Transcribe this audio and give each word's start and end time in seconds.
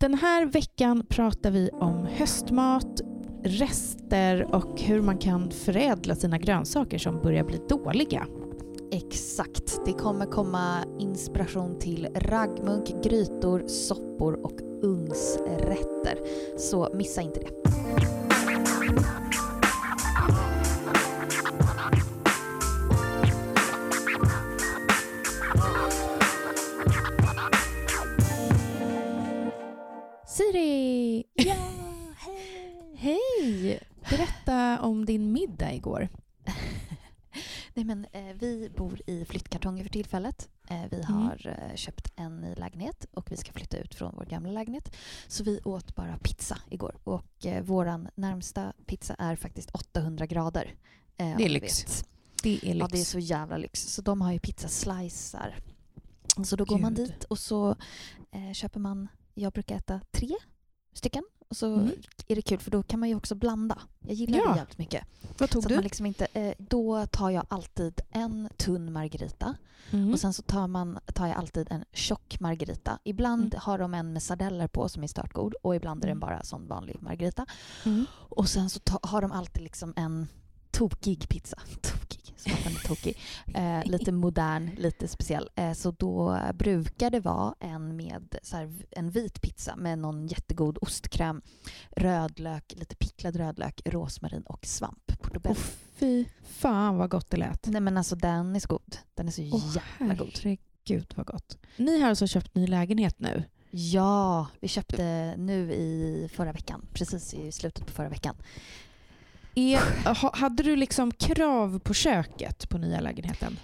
Den 0.00 0.14
här 0.14 0.46
veckan 0.46 1.06
pratar 1.08 1.50
vi 1.50 1.70
om 1.72 2.06
höstmat, 2.06 3.00
rester 3.44 4.54
och 4.54 4.80
hur 4.80 5.02
man 5.02 5.18
kan 5.18 5.50
förädla 5.50 6.14
sina 6.14 6.38
grönsaker 6.38 6.98
som 6.98 7.20
börjar 7.20 7.44
bli 7.44 7.60
dåliga. 7.68 8.26
Exakt. 8.92 9.80
Det 9.86 9.92
kommer 9.92 10.26
komma 10.26 10.84
inspiration 10.98 11.78
till 11.78 12.08
raggmunk, 12.14 13.04
grytor, 13.04 13.66
soppor 13.66 14.34
och 14.44 14.60
ugnsrätter. 14.82 16.18
Så 16.58 16.90
missa 16.94 17.22
inte 17.22 17.40
det. 17.40 18.17
Berätta 34.48 34.80
om 34.82 35.04
din 35.04 35.32
middag 35.32 35.72
igår. 35.74 36.08
Nej, 37.74 37.84
men, 37.84 38.04
eh, 38.12 38.34
vi 38.38 38.70
bor 38.76 39.00
i 39.06 39.24
flyttkartonger 39.24 39.82
för 39.84 39.90
tillfället. 39.90 40.48
Eh, 40.68 40.84
vi 40.90 40.96
Mm. 40.96 41.12
har 41.14 41.46
eh, 41.70 41.76
köpt 41.76 42.12
en 42.16 42.40
ny 42.40 42.54
lägenhet 42.54 43.06
och 43.10 43.32
vi 43.32 43.36
ska 43.36 43.52
flytta 43.52 43.76
ut 43.76 43.94
från 43.94 44.14
vår 44.16 44.24
gamla 44.24 44.50
lägenhet. 44.52 44.96
Så 45.26 45.44
vi 45.44 45.60
åt 45.64 45.94
bara 45.94 46.18
pizza 46.18 46.58
igår. 46.70 46.96
Och 47.04 47.46
eh, 47.46 47.62
vår 47.62 48.06
närmsta 48.20 48.72
pizza 48.86 49.14
är 49.18 49.36
faktiskt 49.36 49.70
800 49.70 50.26
grader. 50.26 50.74
Eh, 51.16 51.36
Det 51.36 51.44
är 51.44 51.48
lyx. 51.48 51.84
vet. 51.84 52.08
Det 52.42 52.56
är 52.62 52.74
lyx. 52.74 52.78
Ja, 52.80 52.88
det 52.92 53.00
är 53.00 53.04
så 53.04 53.18
jävla 53.18 53.56
lyx. 53.56 53.82
Så 53.94 54.02
de 54.02 54.20
har 54.20 54.32
ju 54.32 54.38
pizzaslicer. 54.38 55.56
Så 56.44 56.56
då 56.56 56.64
går 56.64 56.78
man 56.78 56.94
Gud. 56.94 57.08
dit 57.08 57.24
och 57.24 57.38
så 57.38 57.76
eh, 58.30 58.52
köper 58.52 58.80
man, 58.80 59.08
jag 59.34 59.52
brukar 59.52 59.76
äta 59.76 60.00
tre 60.10 60.34
stycken. 60.98 61.22
Och 61.48 61.56
så 61.56 61.74
Mm. 61.74 61.90
är 62.28 62.34
det 62.36 62.42
kul 62.42 62.58
för 62.58 62.70
då 62.70 62.82
kan 62.82 63.00
man 63.00 63.08
ju 63.08 63.14
också 63.14 63.34
blanda. 63.34 63.78
Jag 64.00 64.14
gillar 64.14 64.38
Ja. 64.38 64.50
det 64.52 64.56
jävligt 64.58 64.78
mycket. 64.78 65.04
Vad 65.38 65.50
tog 65.50 65.62
Så 65.62 65.68
du? 65.68 65.74
man 65.74 65.84
liksom 65.84 66.06
inte, 66.06 66.26
eh, 66.32 66.54
då 66.58 67.06
tar 67.06 67.30
jag 67.30 67.46
alltid 67.48 68.00
en 68.10 68.48
tunn 68.56 68.92
margarita 68.92 69.54
Mm. 69.90 70.12
och 70.12 70.20
sen 70.20 70.32
så 70.32 70.42
tar, 70.42 70.66
man, 70.66 70.98
tar 71.14 71.26
jag 71.26 71.36
alltid 71.36 71.68
en 71.72 71.84
tjock 71.92 72.40
margarita. 72.40 72.98
Ibland 73.04 73.54
Mm. 73.54 73.60
har 73.62 73.78
de 73.78 73.94
en 73.94 74.12
med 74.12 74.22
sardeller 74.22 74.68
på 74.68 74.88
som 74.88 75.02
är 75.02 75.06
startgod 75.06 75.54
och 75.62 75.76
ibland 75.76 76.04
är 76.04 76.08
den 76.08 76.16
Mm. 76.16 76.20
bara 76.20 76.42
sån 76.42 76.66
vanlig 76.68 76.96
margarita. 77.02 77.46
Mm. 77.84 78.04
Och 78.14 78.48
sen 78.48 78.70
så 78.70 78.78
ta, 78.80 78.98
har 79.02 79.22
de 79.22 79.32
alltid 79.32 79.62
liksom 79.62 79.92
en 79.96 80.26
tokig 80.90 81.28
pizza. 81.28 81.58
Tokig, 81.82 82.34
är 82.44 82.88
tokig. 82.88 83.16
Eh, 83.54 83.84
lite 83.84 84.12
modern, 84.12 84.70
lite 84.76 85.08
speciell. 85.08 85.48
Eh, 85.54 85.72
så 85.72 85.90
då 85.90 86.40
brukar 86.54 87.10
det 87.10 87.20
vara 87.20 87.54
en 87.60 87.96
med 87.96 88.38
så 88.42 88.56
här, 88.56 88.72
en 88.90 89.10
vit 89.10 89.40
pizza 89.40 89.76
med 89.76 89.98
någon 89.98 90.26
jättegod 90.26 90.78
ostkräm, 90.80 91.42
rödlök, 91.90 92.74
lite 92.76 92.96
picklad 92.96 93.36
rödlök, 93.36 93.80
rosmarin 93.84 94.42
och 94.42 94.66
svamp. 94.66 95.22
Portobello. 95.22 95.54
Åh, 95.58 95.64
fy 95.96 96.24
fan 96.42 96.96
vad 96.96 97.10
gott 97.10 97.30
det 97.30 97.36
lät. 97.36 97.66
Nej 97.66 97.80
men 97.80 97.96
alltså 97.96 98.16
den 98.16 98.56
är 98.56 98.60
så 98.60 98.68
god. 98.68 98.96
Den 99.14 99.28
är 99.28 99.32
så 99.32 99.42
Åh, 99.42 99.76
jävla 99.98 100.14
god. 100.14 100.40
Herregud 100.42 101.12
vad 101.16 101.26
gott. 101.26 101.58
Ni 101.76 102.00
har 102.00 102.08
alltså 102.08 102.26
köpt 102.26 102.54
ny 102.54 102.66
lägenhet 102.66 103.18
nu? 103.18 103.44
Ja, 103.70 104.46
vi 104.60 104.68
köpte 104.68 105.34
nu 105.36 105.72
i 105.72 106.28
förra 106.32 106.52
veckan. 106.52 106.86
Precis 106.92 107.34
i 107.34 107.52
slutet 107.52 107.86
på 107.86 107.92
förra 107.92 108.08
veckan. 108.08 108.36
Är, 109.58 110.14
ha, 110.14 110.36
hade 110.36 110.62
du 110.62 110.76
liksom 110.76 111.12
krav 111.12 111.78
på 111.78 111.94
köket 111.94 112.68
på 112.68 112.78
nya 112.78 113.00
lägenheten? 113.00 113.58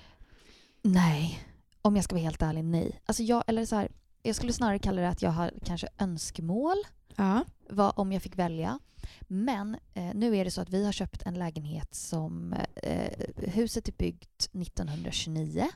Nej, 0.82 1.40
om 1.82 1.96
jag 1.96 2.04
ska 2.04 2.14
vara 2.14 2.22
helt 2.24 2.42
ärlig, 2.42 2.64
nej. 2.64 3.00
Alltså 3.06 3.22
jag, 3.22 3.44
eller 3.46 3.66
så 3.66 3.76
här, 3.76 3.88
jag 4.22 4.36
skulle 4.36 4.52
snarare 4.52 4.78
kalla 4.78 5.02
det 5.02 5.08
att 5.08 5.22
jag 5.22 5.30
har 5.30 5.52
kanske 5.64 5.88
önskemål 5.98 6.76
Ja. 7.16 7.44
vad, 7.70 7.92
om 7.96 8.12
jag 8.12 8.22
fick 8.22 8.38
välja. 8.38 8.78
Men 9.20 9.76
eh, 9.94 10.14
nu 10.14 10.36
är 10.36 10.44
det 10.44 10.50
så 10.50 10.60
att 10.60 10.70
vi 10.70 10.84
har 10.84 10.92
köpt 10.92 11.22
en 11.22 11.34
lägenhet 11.34 11.94
som... 11.94 12.52
Eh, 12.82 13.12
huset 13.36 13.88
är 13.88 13.92
byggt 13.92 14.48
1929. 14.52 15.68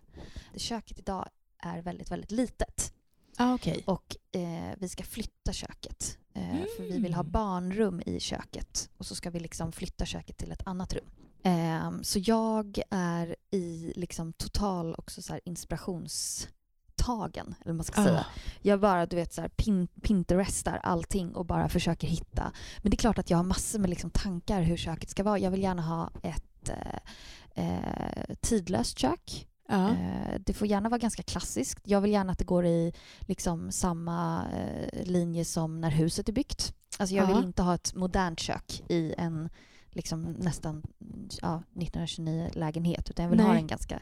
Köket 0.57 0.99
idag 0.99 1.29
är 1.63 1.83
väldigt, 1.83 2.11
väldigt 2.11 2.31
litet. 2.31 2.93
Ah, 3.37 3.55
okej. 3.55 3.83
Och 3.87 4.17
eh, 4.33 4.75
vi 4.79 4.89
ska 4.89 5.05
flytta 5.05 5.53
köket. 5.53 6.19
Eh, 6.39 6.65
För 6.77 6.83
vi 6.83 6.99
vill 6.99 7.15
ha 7.15 7.21
Mm. 7.21 7.33
barnrum 7.33 8.03
i 8.07 8.21
köket. 8.21 8.91
Och 8.99 9.07
så 9.07 9.15
ska 9.15 9.31
vi 9.31 9.41
liksom 9.41 9.73
flytta 9.73 10.07
köket 10.07 10.37
till 10.37 10.53
ett 10.53 10.63
annat 10.67 10.93
rum. 10.93 11.05
Eh, 11.43 11.91
så 12.03 12.19
jag 12.23 12.81
är 12.91 13.37
i 13.51 13.93
liksom 13.97 14.33
total 14.33 14.95
också 14.99 15.23
så 15.23 15.39
inspirationstagen, 15.45 17.55
eller 17.65 17.75
man 17.75 17.85
ska 17.85 18.05
säga. 18.05 18.21
Ah. 18.21 18.27
Jag 18.63 18.81
bara 18.81 19.07
du 19.07 19.17
vet 19.17 19.33
så 19.33 19.41
här, 19.41 19.49
pin, 19.49 19.87
pinterestar 20.03 20.81
allting 20.83 21.35
och 21.35 21.47
bara 21.47 21.69
försöker 21.69 22.09
hitta. 22.09 22.53
Men 22.83 22.91
det 22.91 22.95
är 22.95 22.99
klart 22.99 23.19
att 23.19 23.31
jag 23.31 23.37
har 23.39 23.45
massor 23.45 23.79
med 23.79 23.91
liksom 23.91 24.11
tankar 24.11 24.63
hur 24.63 24.77
köket 24.77 25.11
ska 25.11 25.23
vara. 25.23 25.39
Jag 25.39 25.51
vill 25.51 25.63
gärna 25.63 25.83
ha 25.83 26.11
ett 26.23 26.69
eh, 26.69 26.99
eh, 27.65 28.25
tidlöst 28.41 28.99
kök. 28.99 29.49
Ja. 29.69 29.89
Eh, 29.91 30.41
det 30.47 30.53
får 30.55 30.67
gärna 30.67 30.89
vara 30.89 30.99
ganska 30.99 31.23
klassiskt. 31.23 31.79
Jag 31.85 32.01
vill 32.01 32.11
gärna 32.13 32.33
att 32.33 32.39
det 32.39 32.45
går 32.45 32.67
i 32.67 32.93
liksom 33.21 33.73
samma 33.73 34.45
eh, 34.53 35.05
linje 35.05 35.45
som 35.45 35.81
när 35.81 35.91
huset 35.91 36.29
är 36.29 36.33
byggt. 36.33 36.75
Alltså 36.99 37.15
jag 37.15 37.31
Ja. 37.31 37.35
vill 37.35 37.45
inte 37.45 37.63
ha 37.63 37.75
ett 37.75 37.95
modernt 37.95 38.41
kök 38.41 38.83
i 38.89 39.15
en 39.19 39.49
liksom 39.93 40.23
nästan 40.23 40.83
ja, 41.43 41.63
1929-lägenhet 41.75 43.11
utan 43.11 43.23
jag 43.23 43.31
vill 43.31 43.41
ha 43.41 43.49
Nej. 43.53 43.61
en 43.61 43.67
ganska 43.67 44.01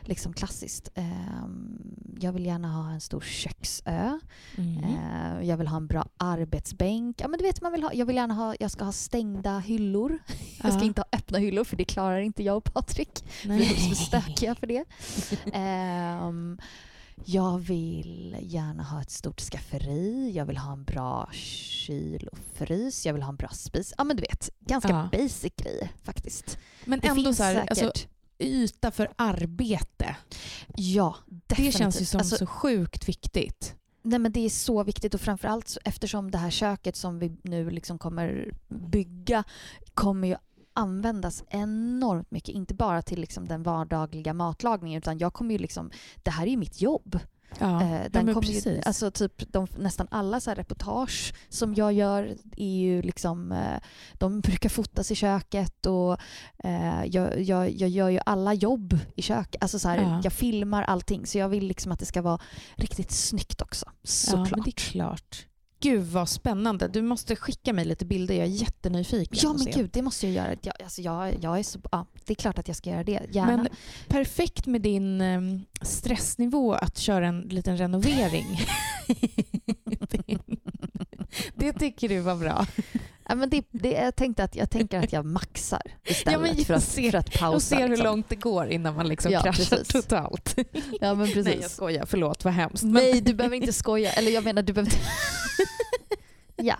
liksom 0.00 0.32
klassiskt. 0.32 0.88
Ehm, 0.94 1.78
jag 2.20 2.32
vill 2.32 2.46
gärna 2.46 2.72
ha 2.72 2.90
en 2.90 3.00
stor 3.00 3.20
köksö. 3.20 4.18
Mm. 4.56 4.84
Eh, 4.84 5.48
jag 5.48 5.56
vill 5.56 5.66
ha 5.68 5.76
en 5.76 5.86
bra 5.86 6.06
arbetsbänk. 6.16 7.20
Ja, 7.20 7.28
men 7.28 7.38
du 7.38 7.44
vet, 7.44 7.62
man 7.62 7.72
vill 7.72 7.82
ha, 7.82 7.92
jag 7.92 8.06
vill 8.06 8.16
gärna 8.16 8.34
ha, 8.34 8.54
jag 8.60 8.70
ska 8.70 8.84
ha 8.84 8.92
stängda 8.92 9.58
hyllor. 9.58 10.18
Jag 10.62 10.72
ska 10.72 10.80
Ja. 10.82 10.86
inte 10.86 11.00
ha 11.00 11.18
öppna 11.18 11.38
hyllor 11.38 11.64
för 11.64 11.76
det 11.76 11.84
klarar 11.84 12.20
inte 12.20 12.42
jag 12.42 12.56
och 12.56 12.64
Patrik. 12.64 13.24
Vi 13.44 13.62
är 13.62 13.88
för 13.88 13.94
stökiga 13.94 14.54
för 14.54 14.66
det. 14.66 14.84
Ehm, 15.52 16.58
jag 17.24 17.58
vill 17.58 18.36
gärna 18.40 18.82
ha 18.82 19.00
ett 19.02 19.10
stort 19.10 19.40
skafferi. 19.40 20.32
Jag 20.34 20.44
vill 20.46 20.56
ha 20.56 20.72
en 20.72 20.84
bra 20.84 21.28
kyl 21.90 22.28
och 22.32 22.38
frys. 22.54 23.06
Jag 23.06 23.12
vill 23.14 23.22
ha 23.22 23.28
en 23.30 23.36
bra 23.36 23.48
spis. 23.48 23.94
Ja, 23.98 24.04
men 24.04 24.16
du 24.16 24.20
vet, 24.20 24.50
ganska 24.60 24.88
Ja. 24.88 25.08
basic 25.12 25.52
grejer 25.56 25.88
faktiskt. 26.02 26.58
Men 26.84 27.00
Det 27.00 27.08
ändå 27.08 27.34
så 27.34 27.42
här, 27.42 27.54
säkert. 27.54 27.70
alltså, 27.70 27.92
yta 28.38 28.90
för 28.90 29.08
arbete. 29.16 30.16
ja, 30.76 31.16
Det 31.26 31.40
definitivt. 31.46 31.78
känns 31.78 32.00
ju 32.00 32.04
som 32.04 32.18
Alltså, 32.20 32.36
så 32.36 32.46
sjukt 32.46 33.08
viktigt. 33.08 33.74
Nej, 34.02 34.18
men 34.18 34.32
det 34.32 34.40
är 34.40 34.50
så 34.50 34.82
viktigt 34.84 35.14
och 35.14 35.20
framförallt 35.20 35.78
eftersom 35.84 36.30
det 36.30 36.38
här 36.38 36.50
köket 36.50 36.96
som 36.96 37.18
vi 37.18 37.36
nu 37.42 37.70
liksom 37.70 37.98
kommer 37.98 38.52
bygga 38.68 39.44
kommer 39.94 40.28
ju 40.28 40.36
användas 40.72 41.44
enormt 41.48 42.30
mycket. 42.30 42.48
Inte 42.54 42.74
bara 42.74 43.02
till 43.02 43.20
liksom 43.20 43.48
den 43.48 43.62
vardagliga 43.62 44.34
matlagningen 44.34 44.98
utan 44.98 45.18
jag 45.18 45.32
kommer 45.32 45.52
ju 45.52 45.58
liksom, 45.58 45.90
det 46.22 46.30
här 46.30 46.46
är 46.46 46.50
ju 46.50 46.56
mitt 46.56 46.80
jobb. 46.80 47.18
Ja, 47.58 47.82
Eh, 47.82 48.02
ja, 48.02 48.08
den 48.10 48.26
men 48.26 48.34
kommer 48.34 48.48
ju, 48.48 48.80
alltså 48.86 49.10
typ 49.10 49.52
de, 49.52 49.66
nästan 49.78 50.06
alla 50.10 50.40
så 50.40 50.50
reportage 50.50 51.34
som 51.48 51.74
jag 51.74 51.92
gör 51.92 52.36
är 52.56 52.78
ju 52.78 53.02
liksom, 53.02 53.52
eh, 53.52 53.80
de 54.12 54.40
brukar 54.40 54.68
fotas 54.68 55.10
i 55.10 55.14
köket 55.14 55.86
och 55.86 56.16
eh, 56.64 57.04
jag, 57.04 57.40
jag, 57.40 57.70
jag 57.70 57.90
gör 57.90 58.08
ju 58.08 58.20
alla 58.26 58.54
jobb 58.54 58.98
i 59.16 59.22
köket. 59.22 59.62
Alltså 59.62 59.78
så 59.78 59.88
här, 59.88 59.98
Ja. 59.98 60.20
Jag 60.24 60.32
filmar 60.32 60.82
allting 60.82 61.26
så 61.26 61.38
jag 61.38 61.48
vill 61.48 61.66
liksom 61.66 61.92
att 61.92 61.98
det 61.98 62.06
ska 62.06 62.22
vara 62.22 62.40
riktigt 62.76 63.10
snyggt 63.10 63.62
också. 63.62 63.86
ja, 63.86 63.92
Såklart. 64.04 64.50
men 64.50 64.60
det 64.64 64.70
är 64.70 64.90
klart. 64.90 65.46
Gud 65.80 66.06
vad 66.06 66.28
spännande. 66.28 66.88
Du 66.88 67.02
måste 67.02 67.36
skicka 67.36 67.72
mig 67.72 67.84
lite 67.84 68.04
bilder. 68.04 68.34
Jag 68.34 68.44
är 68.44 68.50
jättenyfiken. 68.50 69.38
Ja 69.42 69.52
men 69.52 69.72
gud, 69.72 69.90
det 69.92 70.02
måste 70.02 70.26
jag 70.26 70.34
göra. 70.34 70.56
Jag, 70.62 70.74
alltså 70.82 71.02
jag, 71.02 71.34
jag 71.42 71.58
är 71.58 71.62
så, 71.62 71.80
ja, 71.92 72.06
det 72.24 72.32
är 72.32 72.34
klart 72.34 72.58
att 72.58 72.68
jag 72.68 72.76
ska 72.76 72.90
göra 72.90 73.04
det. 73.04 73.20
Gärna. 73.30 73.56
Men 73.56 73.68
perfekt 74.08 74.66
med 74.66 74.82
din 74.82 75.20
em, 75.20 75.64
stressnivå 75.82 76.72
att 76.72 76.98
köra 76.98 77.26
en 77.26 77.40
liten 77.40 77.76
renovering. 77.76 78.60
det 81.54 81.72
tycker 81.72 82.08
du 82.08 82.20
var 82.20 82.36
bra. 82.36 82.66
Ja, 83.30 83.36
men 83.36 83.50
det, 83.50 83.64
det, 83.70 83.90
jag, 83.92 84.16
tänkte 84.16 84.44
att, 84.44 84.56
jag 84.56 84.70
tänker 84.70 84.98
att 84.98 85.12
jag 85.12 85.24
maxar 85.24 85.82
istället 86.04 86.40
men 86.40 86.56
jag 86.56 86.66
för, 86.66 86.74
att, 86.74 86.82
ser- 86.82 87.10
för 87.10 87.18
att 87.18 87.32
pausa. 87.32 87.54
Och 87.56 87.62
ser 87.62 87.76
hur 87.76 87.88
liksom. 87.88 88.04
långt 88.04 88.28
det 88.28 88.36
går 88.36 88.68
innan 88.68 88.94
man 88.94 89.08
liksom 89.08 89.32
Ja, 89.32 89.42
kraschar 89.42 89.64
precis. 89.76 89.88
totalt. 89.88 90.56
Ja 91.00 91.14
men 91.14 91.26
precis. 91.26 91.44
Nej 91.44 91.58
jag 91.60 91.70
skojar, 91.70 92.06
förlåt 92.06 92.44
vad 92.44 92.54
hemskt. 92.54 92.82
Men- 92.82 92.92
Nej, 92.92 93.20
du 93.20 93.34
behöver 93.34 93.56
inte 93.56 93.72
skoja. 93.72 94.12
Eller 94.12 94.30
jag 94.30 94.44
menar, 94.44 94.62
du 94.62 94.72
behöver 94.72 94.92
inte... 94.92 95.04
ja, 96.56 96.76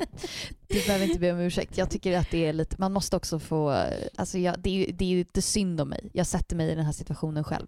du 0.69 0.87
behöver 0.87 1.07
inte 1.07 1.19
be 1.21 1.33
om 1.33 1.39
ursäkt. 1.39 1.79
Jag 1.79 1.91
tycker 1.91 2.19
att 2.19 2.31
det 2.31 2.47
är 2.47 2.53
lite... 2.53 2.77
Man 2.79 2.93
måste 2.93 3.17
också 3.17 3.39
få... 3.39 3.85
Alltså 4.17 4.39
jag, 4.39 4.61
det, 4.61 4.71
är 4.71 4.75
ju, 4.75 4.93
det 4.93 5.05
är 5.05 5.09
ju 5.09 5.19
inte 5.19 5.43
synd 5.43 5.81
om 5.81 5.89
mig. 5.89 6.11
Jag 6.13 6.27
sätter 6.27 6.57
mig 6.57 6.71
i 6.73 6.75
den 6.75 6.85
här 6.85 6.93
situationen 6.93 7.45
själv. 7.45 7.67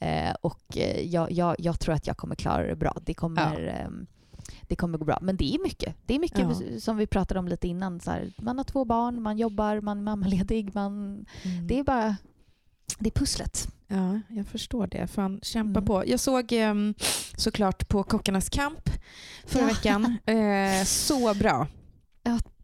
Eh, 0.00 0.34
och 0.40 0.76
eh, 0.76 1.00
jag, 1.06 1.32
jag, 1.32 1.54
jag 1.58 1.80
tror 1.80 1.94
att 1.94 2.06
jag 2.06 2.16
kommer 2.16 2.34
klara 2.34 2.66
det 2.66 2.76
bra. 2.76 2.96
Det 3.04 3.14
kommer... 3.14 3.66
ehm, 3.86 4.06
det 4.62 4.76
kommer 4.76 4.98
gå 4.98 5.04
bra. 5.04 5.18
Men 5.22 5.36
det 5.36 5.54
är 5.54 5.62
mycket. 5.62 5.96
Det 6.06 6.14
är 6.14 6.18
mycket 6.18 6.38
Ja. 6.38 6.80
som 6.80 6.96
vi 6.96 7.06
pratade 7.06 7.40
om 7.40 7.48
lite 7.48 7.68
innan. 7.68 8.00
Så 8.00 8.10
här, 8.10 8.32
man 8.38 8.56
har 8.58 8.64
två 8.64 8.84
barn, 8.84 9.22
man 9.22 9.38
jobbar, 9.38 9.80
man 9.80 9.98
är 9.98 10.02
mammaledig. 10.02 10.74
Man, 10.74 11.24
Mm. 11.42 11.66
det 11.66 11.78
är 11.78 11.84
bara... 11.84 12.16
Det 12.98 13.08
är 13.08 13.20
pusslet. 13.20 13.68
Ja, 13.88 14.20
jag 14.28 14.46
förstår 14.46 14.86
det. 14.86 15.06
Fan, 15.06 15.40
kämpa 15.42 15.78
Mm. 15.78 15.84
på. 15.86 16.02
Jag 16.06 16.20
såg 16.20 16.52
ehm, 16.52 16.94
såklart 17.36 17.88
på 17.88 18.02
Kockarnas 18.02 18.48
kamp 18.48 18.90
förra 19.46 19.62
Ja. 19.62 19.66
veckan. 19.66 20.16
Eh, 20.26 20.84
så 20.84 21.34
bra. 21.34 21.66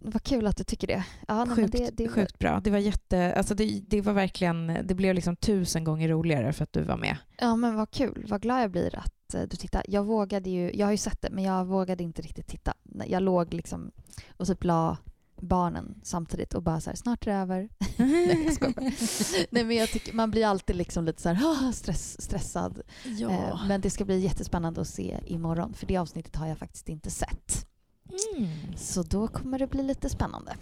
Vad 0.03 0.23
kul 0.23 0.47
att 0.47 0.57
du 0.57 0.65
tycker 0.65 0.87
det. 0.87 1.05
Ja, 1.29 1.47
Sjukt, 1.57 1.73
det, 1.73 1.91
det, 1.93 2.09
sjukt 2.09 2.39
bra. 2.39 2.61
Det 2.65 2.71
var 2.71 2.79
jätte, 2.79 3.35
alltså 3.37 3.55
det, 3.55 3.81
det 3.89 4.01
var 4.01 4.13
verkligen, 4.13 4.79
det 4.85 4.95
blev 4.95 5.15
liksom 5.15 5.37
tusen 5.37 5.85
gånger 5.85 6.09
roligare 6.09 6.53
för 6.53 6.65
att 6.65 6.73
du 6.73 6.83
var 6.83 6.97
med. 6.97 7.17
Ja 7.39 7.57
men 7.57 7.77
vad 7.77 7.91
kul, 7.91 8.27
vad 8.29 8.43
glad 8.43 8.63
jag 8.63 8.71
blir 8.71 8.99
att 8.99 9.13
eh, 9.35 9.43
du 9.43 9.57
tittar. 9.57 9.83
Jag 9.89 10.05
vågade 10.05 10.51
ju, 10.51 10.73
jag 10.75 10.87
har 10.87 10.91
ju 10.91 10.97
sett 10.97 11.23
det 11.23 11.31
men 11.31 11.45
jag 11.45 11.65
vågade 11.65 12.03
inte 12.03 12.23
riktigt 12.23 12.47
titta. 12.47 12.75
Jag 13.07 13.23
låg 13.23 13.55
liksom 13.55 13.91
och 14.37 14.47
typ 14.47 14.65
la 14.65 14.97
barnen 15.43 16.01
samtidigt 16.03 16.55
och 16.55 16.63
bara 16.63 16.81
så 16.81 16.91
här, 16.91 16.97
snart 16.97 17.27
är 17.27 17.31
det 17.31 17.37
över. 17.37 17.69
Nej 17.97 18.45
jag 18.45 18.53
skojar. 18.55 18.75
Nej 19.51 19.65
men 19.65 19.77
jag 19.77 19.89
tycker, 19.89 20.13
man 20.15 20.31
blir 20.31 20.47
alltid 20.47 20.77
liksom 20.77 21.05
lite 21.05 21.23
så 21.23 21.29
här, 21.29 21.69
"Ah, 21.69 21.73
stress, 21.73 22.23
stressad. 22.23 22.81
Eh, 23.31 23.67
men 23.69 23.81
det 23.81 23.91
ska 23.91 24.05
bli 24.05 24.19
jättespännande 24.21 24.81
att 24.81 24.89
se 24.89 25.19
imorgon 25.27 25.75
för 25.75 25.87
det 25.87 25.97
avsnittet 25.97 26.37
har 26.37 26.47
jag 26.47 26.59
faktiskt 26.59 26.89
inte 26.89 27.11
sett. 27.11 27.67
Mm. 28.37 28.49
Så 28.77 29.03
då 29.03 29.29
kommer 29.29 29.59
det 29.59 29.67
bli 29.67 29.83
lite 29.83 30.09
spännande. 30.09 30.53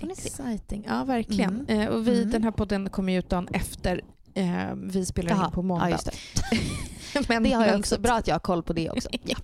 Exciting. 0.00 0.84
Ja, 0.88 1.04
verkligen. 1.04 1.66
Mm. 1.68 1.80
Eh, 1.80 1.88
och 1.88 2.08
vi, 2.08 2.18
Mm. 2.18 2.30
Den 2.30 2.44
här 2.44 2.50
podden 2.50 2.90
kommer 2.90 3.12
ju 3.12 3.18
ut 3.18 3.28
dagen 3.28 3.48
efter 3.52 4.00
eh, 4.34 4.74
vi 4.76 5.06
spelar 5.06 5.30
Jaha, 5.30 5.46
in 5.46 5.52
på 5.52 5.62
måndag. 5.62 5.90
Ja, 5.90 5.98
det. 7.14 7.28
men, 7.28 7.42
det 7.42 7.50
har 7.52 7.66
jag 7.66 7.78
också. 7.80 7.94
så- 7.94 8.00
Bra 8.00 8.12
att 8.12 8.26
jag 8.26 8.34
har 8.34 8.40
koll 8.40 8.62
på 8.62 8.72
det 8.72 8.90
också. 8.90 9.08
Ja. 9.24 9.36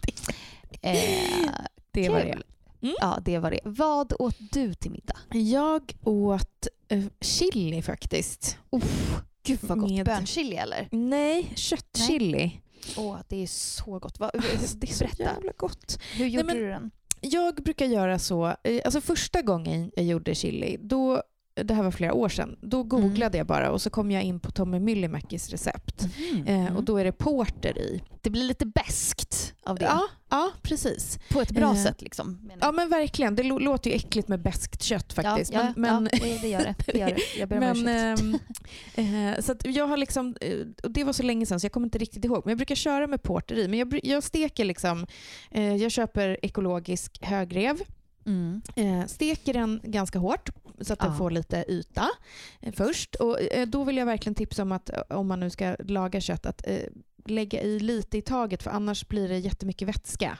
Eh, 0.82 1.50
Det 1.90 2.08
var 2.08 2.18
det. 2.20 2.32
kul. 2.32 2.44
Mm. 2.82 2.94
Ja, 3.00 3.18
det 3.24 3.38
var 3.38 3.50
det. 3.50 3.60
Vad 3.64 4.12
åt 4.18 4.36
du 4.52 4.74
till 4.74 4.90
middag? 4.90 5.16
Jag 5.30 5.92
åt 6.04 6.66
eh, 6.88 7.04
chili 7.20 7.82
faktiskt. 7.82 8.58
Uff, 8.70 9.20
gud 9.42 9.58
vad 9.62 9.80
gott. 9.80 9.90
Med- 9.90 10.06
Bönchili 10.06 10.56
eller? 10.56 10.88
Nej, 10.90 11.52
köttchili. 11.56 12.60
Åh, 12.96 13.16
det 13.28 13.42
är 13.42 13.46
så 13.46 13.98
gott. 13.98 14.20
Alltså, 14.20 14.40
det 14.76 14.90
är 14.90 14.94
så 14.94 15.04
berätta, 15.04 15.22
jävla 15.22 15.52
gott. 15.56 15.98
hur 16.12 16.26
gjorde 16.26 16.44
men- 16.46 16.56
du 16.56 16.68
den? 16.68 16.90
Jag 17.20 17.54
brukar 17.54 17.86
göra 17.86 18.18
så, 18.18 18.46
eh, 18.62 18.80
alltså 18.84 19.00
första 19.00 19.42
gången 19.42 19.90
jag 19.96 20.04
gjorde 20.04 20.34
chili, 20.34 20.76
då, 20.80 21.22
det 21.64 21.74
här 21.74 21.82
var 21.82 21.90
flera 21.90 22.12
år 22.14 22.28
sedan, 22.28 22.56
då 22.60 22.82
googlade 22.82 23.38
jag 23.38 23.46
bara 23.46 23.70
och 23.70 23.82
så 23.82 23.90
kom 23.90 24.10
jag 24.10 24.22
in 24.22 24.40
på 24.40 24.50
Tommy 24.50 24.80
Myllymäkis 24.80 25.50
recept. 25.50 26.06
Eh, 26.46 26.76
och 26.76 26.84
då 26.84 26.96
är 26.96 27.04
det 27.04 27.12
porter 27.12 27.78
i. 27.78 28.02
det 28.22 28.30
blir 28.30 28.42
lite 28.44 28.66
beskt 28.66 29.54
av 29.62 29.76
det. 29.78 29.84
Ja, 29.84 30.02
ja, 30.30 30.50
precis. 30.62 31.18
På 31.30 31.40
ett 31.40 31.50
bra 31.50 31.70
Eh, 31.70 31.82
sätt 31.84 32.02
liksom. 32.02 32.50
Ja 32.60 32.72
men 32.72 32.88
verkligen, 32.88 33.34
det 33.36 33.42
lå- 33.42 33.58
låter 33.60 33.90
ju 33.90 33.96
äckligt 33.96 34.28
med 34.28 34.42
beskt 34.42 34.82
kött 34.82 35.12
faktiskt. 35.12 35.52
Ja, 35.52 35.60
ja, 35.60 35.72
men, 35.76 36.02
men, 36.02 36.08
ja 36.12 36.18
det, 36.26 36.38
det 36.42 36.48
gör 36.48 36.58
det. 36.64 36.74
det, 36.92 36.98
gör 36.98 37.06
det. 37.06 37.38
Jag 37.38 37.48
ber 37.48 37.70
om 37.72 37.82
men, 37.82 37.88
ehm, 38.96 39.34
eh, 39.34 39.40
så 39.40 39.54
jag 39.64 39.86
har 39.86 39.96
liksom, 39.96 40.36
eh, 40.40 40.56
och 40.82 40.90
det 40.90 41.04
var 41.04 41.12
så 41.12 41.22
länge 41.22 41.46
sedan 41.46 41.60
så 41.60 41.64
jag 41.64 41.72
kommer 41.72 41.86
inte 41.86 41.98
riktigt 41.98 42.24
ihåg, 42.24 42.42
men 42.44 42.50
jag 42.50 42.58
brukar 42.58 42.74
köra 42.74 43.06
med 43.06 43.22
porter 43.22 43.56
i. 43.58 43.68
Men 43.68 43.78
jag, 43.78 44.00
jag 44.02 44.22
steker 44.22 44.64
liksom, 44.64 45.06
eh, 45.50 45.76
jag 45.76 45.90
köper 45.92 46.38
ekologisk 46.42 47.18
högrev, 47.22 47.76
Mm. 48.26 48.60
eh, 48.76 49.06
steker 49.06 49.52
den 49.54 49.80
ganska 49.84 50.18
hårt 50.18 50.50
så 50.80 50.92
att 50.92 50.98
den 50.98 51.10
Ja. 51.10 51.18
får 51.18 51.30
lite 51.30 51.64
yta 51.68 52.08
eh, 52.60 52.72
först. 52.72 53.14
Och, 53.14 53.40
eh, 53.40 53.66
då 53.66 53.84
vill 53.84 53.96
jag 53.96 54.06
verkligen 54.06 54.34
tipsa 54.34 54.62
om 54.62 54.72
att 54.72 54.90
eh, 54.90 55.00
om 55.08 55.26
man 55.28 55.40
nu 55.40 55.50
ska 55.50 55.76
laga 55.78 56.20
kött 56.20 56.46
att 56.46 56.62
lägga 57.30 57.62
i 57.62 57.80
lite 57.80 58.18
i 58.18 58.22
taget 58.22 58.62
för 58.62 58.70
annars 58.70 59.08
blir 59.08 59.28
det 59.28 59.38
jättemycket 59.38 59.88
vätska 59.88 60.38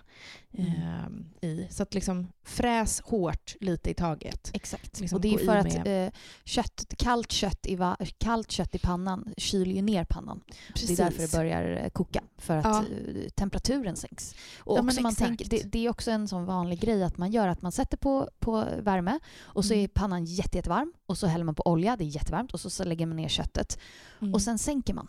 eh, 0.53 1.49
i. 1.49 1.67
Så 1.71 1.83
att 1.83 1.95
liksom 1.95 2.27
fräs 2.45 3.01
hårt 3.01 3.55
lite 3.61 3.91
i 3.91 3.95
taget. 3.95 4.51
Exakt. 4.55 5.01
liksom 5.01 5.17
och 5.17 5.21
det 5.23 5.35
är 5.35 5.39
för 5.39 5.57
att 5.57 5.87
eh, 5.87 6.21
kött, 6.45 6.85
kallt, 6.99 7.33
kött 7.33 7.67
i 7.67 7.77
va, 7.77 7.97
kallt 8.19 8.51
kött 8.51 8.75
i 8.75 8.79
pannan 8.79 9.35
kyler 9.37 9.73
ju 9.75 9.83
ner 9.83 10.05
pannan. 10.05 10.41
Det 10.75 10.93
är 10.93 10.97
därför 10.97 11.23
det 11.23 11.33
börjar 11.33 11.81
eh, 11.85 11.89
koka, 11.91 12.23
för 12.39 12.57
att 12.57 12.65
Ja. 12.65 12.85
eh, 13.15 13.29
temperaturen 13.29 13.97
sänks. 13.97 14.35
Och 14.59 14.79
Ja, 14.79 14.83
också 14.83 15.01
man 15.01 15.15
tänker, 15.15 15.45
det, 15.49 15.63
det 15.73 15.87
är 15.87 15.91
också 15.91 16.11
en 16.11 16.29
sån 16.29 16.45
vanlig 16.45 16.81
grej 16.81 17.03
att 17.05 17.19
man 17.19 17.31
gör 17.31 17.49
att 17.49 17.63
man 17.63 17.73
sätter 17.73 17.97
på, 17.97 18.31
på 18.39 18.65
värme 18.83 19.19
och 19.41 19.65
så 19.65 19.73
Mm. 19.75 19.85
är 19.85 19.89
pannan 19.89 20.25
jätte, 20.25 20.57
jättevarm 20.59 20.93
och 21.07 21.19
så 21.19 21.27
häller 21.27 21.45
man 21.45 21.55
på 21.55 21.67
olja, 21.67 21.97
det 21.97 22.05
är 22.05 22.07
jättevarmt 22.07 22.55
och 22.55 22.61
så, 22.61 22.71
så 22.71 22.85
lägger 22.85 23.07
man 23.07 23.17
ner 23.17 23.29
köttet 23.29 23.79
Mm. 24.21 24.35
och 24.35 24.43
sen 24.43 24.59
sänker 24.59 24.95
man. 24.95 25.09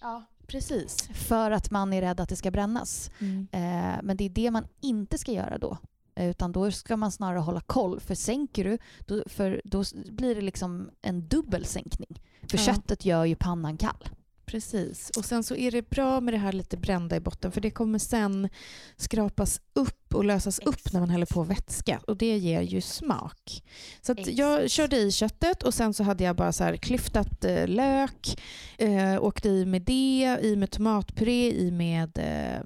ja, 0.00 0.24
precis. 0.46 1.08
För 1.14 1.50
att 1.50 1.70
man 1.70 1.92
är 1.92 2.00
rädd 2.00 2.20
att 2.20 2.28
det 2.28 2.36
ska 2.36 2.50
brännas. 2.50 3.10
Mm. 3.18 3.48
Eh, 3.52 4.02
men 4.02 4.16
det 4.16 4.24
är 4.24 4.28
det 4.28 4.50
man 4.50 4.66
inte 4.80 5.18
ska 5.18 5.32
göra 5.32 5.58
då. 5.58 5.78
Utan 6.16 6.52
då 6.52 6.70
ska 6.70 6.96
man 6.96 7.12
snarare 7.12 7.38
hålla 7.38 7.60
koll. 7.60 8.00
För 8.00 8.14
sänker 8.14 8.64
du, 8.64 8.78
då, 9.06 9.22
för 9.26 9.60
då 9.64 9.84
blir 10.10 10.34
det 10.34 10.40
liksom 10.40 10.90
en 11.02 11.28
dubbel 11.28 11.64
sänkning. 11.64 12.22
För 12.50 12.58
Ja. 12.58 12.64
köttet 12.64 13.04
gör 13.04 13.24
ju 13.24 13.36
pannan 13.36 13.76
kall. 13.76 14.08
Precis. 14.46 15.10
Och 15.18 15.24
sen 15.24 15.44
så 15.44 15.56
är 15.56 15.70
det 15.70 15.90
bra 15.90 16.20
med 16.20 16.34
det 16.34 16.38
här 16.38 16.52
lite 16.52 16.76
brända 16.76 17.16
i 17.16 17.20
botten 17.20 17.52
för 17.52 17.60
det 17.60 17.70
kommer 17.70 17.98
sen 17.98 18.48
skrapas 18.96 19.60
upp 19.72 20.03
och 20.14 20.24
lösas 20.24 20.58
upp 20.58 20.92
när 20.92 21.00
man 21.00 21.10
häller 21.10 21.26
på 21.26 21.42
vätska 21.42 22.00
och 22.06 22.16
det 22.16 22.36
ger 22.38 22.60
ju 22.60 22.80
smak. 22.80 23.62
Så 24.02 24.14
jag 24.26 24.54
Exakt. 24.54 24.72
körde 24.72 24.96
i 24.96 25.12
köttet 25.12 25.62
och 25.62 25.74
sen 25.74 25.94
så 25.94 26.02
hade 26.02 26.24
jag 26.24 26.36
bara 26.36 26.52
så 26.52 26.64
här 26.64 26.76
klyftat 26.76 27.44
eh, 27.44 27.66
lök, 27.68 28.40
eh, 28.78 29.24
åkte 29.24 29.48
i 29.48 29.66
med 29.66 29.82
det, 29.82 30.38
i 30.42 30.56
med 30.56 30.70
tomatpuré, 30.70 31.52
i 31.52 31.70
med 31.70 32.18
eh, 32.18 32.60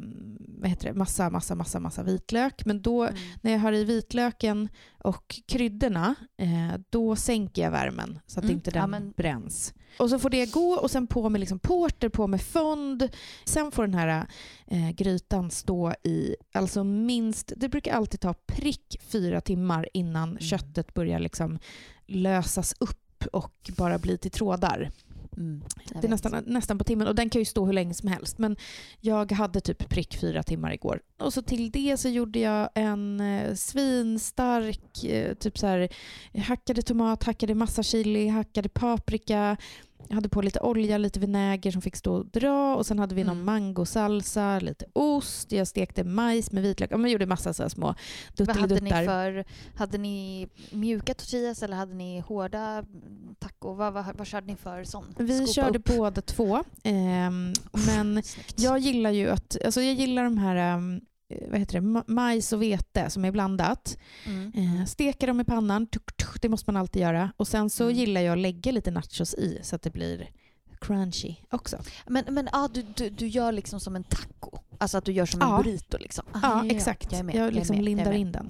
vad 0.61 0.71
heter 0.71 0.89
det? 0.89 0.95
massa, 0.95 1.31
massa, 1.31 1.55
massa, 1.55 1.81
massa 1.81 2.03
vitlök. 2.03 2.65
Men 2.65 2.83
då 2.83 3.09
när 3.43 3.53
jag 3.53 3.59
har 3.59 3.73
i 3.73 3.85
vitlöken 3.85 4.69
och 5.05 5.41
kryddorna, 5.49 6.15
eh, 6.39 6.81
då 6.91 7.17
sänker 7.17 7.63
jag 7.63 7.71
värmen 7.71 8.19
så 8.27 8.39
att 8.41 8.45
Mm, 8.45 8.57
inte 8.57 8.71
ja, 8.75 8.81
den 8.81 8.91
men- 8.91 9.11
bränns. 9.17 9.75
Och 9.99 10.11
så 10.11 10.19
får 10.19 10.31
det 10.31 10.53
gå 10.53 10.73
och 10.75 10.91
sen 10.91 11.07
på 11.07 11.29
med 11.29 11.41
liksom 11.41 11.59
porter, 11.59 12.09
på 12.09 12.27
med 12.27 12.41
fond. 12.43 13.09
Sen 13.45 13.71
får 13.71 13.83
den 13.83 13.95
här 13.95 14.27
eh, 14.71 14.91
grytan 14.91 15.51
stå 15.51 15.93
i, 16.05 16.37
alltså 16.53 16.85
minst, 16.85 17.53
det 17.57 17.69
brukar 17.69 17.93
alltid 17.95 18.21
ta 18.21 18.35
prick 18.35 18.97
fyra 19.01 19.41
timmar 19.41 19.89
innan 19.93 20.29
Mm. 20.29 20.41
köttet 20.41 20.95
börjar 20.95 21.19
liksom 21.19 21.59
lösas 22.07 22.75
upp 22.81 23.25
och 23.33 23.71
bara 23.77 23.99
bli 23.99 24.19
till 24.19 24.31
trådar. 24.31 24.91
Mm, 25.37 25.63
Det 26.01 26.07
är 26.07 26.11
nästan, 26.11 26.43
nästan 26.47 26.79
på 26.79 26.85
timmen 26.85 27.07
och 27.09 27.15
den 27.15 27.31
kan 27.31 27.41
ju 27.41 27.45
stå 27.45 27.67
hur 27.67 27.73
länge 27.73 27.95
som 27.95 28.09
helst. 28.09 28.39
Men 28.39 28.57
jag 29.01 29.33
hade 29.33 29.61
typ 29.61 29.89
prick 29.89 30.17
fyra 30.21 30.43
timmar 30.43 30.73
igår. 30.73 31.01
Och 31.19 31.33
så 31.33 31.43
till 31.43 31.71
det 31.71 31.97
så 31.97 32.09
gjorde 32.09 32.39
jag 32.39 32.69
en 32.75 33.21
eh, 33.21 33.55
svinstark, 33.55 35.05
eh, 35.05 35.35
typ 35.35 35.59
så 35.59 35.67
här 35.67 35.89
hackade 36.39 36.83
tomat, 36.83 37.25
hackade 37.25 37.55
massa 37.55 37.83
chili, 37.83 38.29
hackade 38.29 38.69
paprika. 38.69 39.57
Jag 40.09 40.15
hade 40.15 40.29
på 40.29 40.43
lite 40.43 40.61
olja, 40.61 40.99
lite 40.99 41.21
vinäger 41.21 41.71
som 41.71 41.83
fick 41.83 41.97
stå 41.97 42.15
och 42.15 42.27
dra 42.27 42.77
och 42.77 42.87
sen 42.87 42.99
hade 42.99 43.15
vi 43.15 43.25
någon 43.25 43.37
Mm. 43.37 43.45
mangosalsa, 43.47 44.59
lite 44.61 44.85
ost, 44.93 45.53
jag 45.53 45.67
stekte 45.69 46.05
majs 46.05 46.53
med 46.53 46.63
vitlök. 46.63 46.93
Jag 46.93 47.09
gjorde 47.09 47.27
massa 47.27 47.53
så 47.53 47.71
små 47.71 47.95
Vad 48.39 48.49
hade 48.49 48.61
ni 48.75 48.81
dutteliduttar. 48.81 49.05
för, 49.05 49.45
hade 49.79 49.99
ni 49.99 50.49
mjuka 50.73 51.15
tortillas 51.15 51.63
eller 51.63 51.77
hade 51.77 51.95
ni 51.95 52.21
hårda 52.21 52.85
taco? 53.39 53.73
Vad, 53.75 53.93
vad, 53.93 54.05
vad 54.19 54.27
körde 54.27 54.47
ni 54.47 54.57
för 54.57 54.85
sån? 54.85 55.05
Vi 55.19 55.37
Skopa 55.39 55.53
körde 55.53 55.79
upp. 55.79 55.85
båda 55.97 56.23
två. 56.23 56.65
ehm, 56.83 57.53
men 57.87 58.23
Snyggt. 58.23 58.61
Jag 58.61 58.79
gillar 58.79 59.11
ju 59.11 59.31
att, 59.31 59.57
alltså 59.65 59.81
jag 59.81 59.95
gillar 59.95 60.25
de 60.25 60.39
här 60.39 60.75
um, 60.77 61.01
vad 61.51 61.59
heter 61.61 61.81
det, 61.81 61.87
Ma- 61.87 62.05
majs 62.07 62.53
och 62.53 62.63
vete 62.63 63.11
som 63.11 63.25
är 63.25 63.33
blandat. 63.33 63.99
Mm. 64.27 64.53
Eh, 64.55 64.85
steka 64.87 65.27
dem 65.27 65.41
i 65.41 65.45
pannan, 65.45 65.87
tuk, 65.87 66.17
tuk, 66.17 66.43
det 66.43 66.49
måste 66.49 66.73
man 66.73 66.77
alltid 66.81 67.03
göra. 67.03 67.33
Och 67.37 67.49
sen 67.49 67.71
så 67.71 67.85
Mm. 67.85 67.97
gillar 67.97 68.21
jag 68.21 68.33
att 68.33 68.39
lägga 68.39 68.73
lite 68.73 68.91
nachos 68.91 69.35
i 69.35 69.59
så 69.63 69.77
att 69.77 69.83
det 69.83 69.91
blir 69.91 70.31
crunchy 70.81 71.35
också. 71.51 71.79
Men, 72.07 72.25
men 72.29 72.49
ah, 72.53 72.69
du, 72.69 72.83
du, 72.97 73.11
du 73.11 73.27
gör 73.27 73.53
liksom 73.53 73.81
som 73.81 73.97
en 73.97 74.05
taco? 74.05 74.59
Alltså 74.79 74.99
att 74.99 75.05
du 75.05 75.13
gör 75.13 75.27
som 75.27 75.41
Ja. 75.41 75.57
en 75.57 75.63
burrito 75.63 75.99
liksom? 75.99 76.25
Ah, 76.33 76.39
Ja, 76.43 76.67
exakt. 76.75 77.13
Jag 77.13 77.25
med. 77.25 77.35
jag 77.35 77.47
jag 77.47 77.55
liksom 77.55 77.77
med, 77.77 77.81
jag 77.83 77.85
lindar 77.85 78.05
med. 78.11 78.21
in 78.21 78.33
den. 78.33 78.47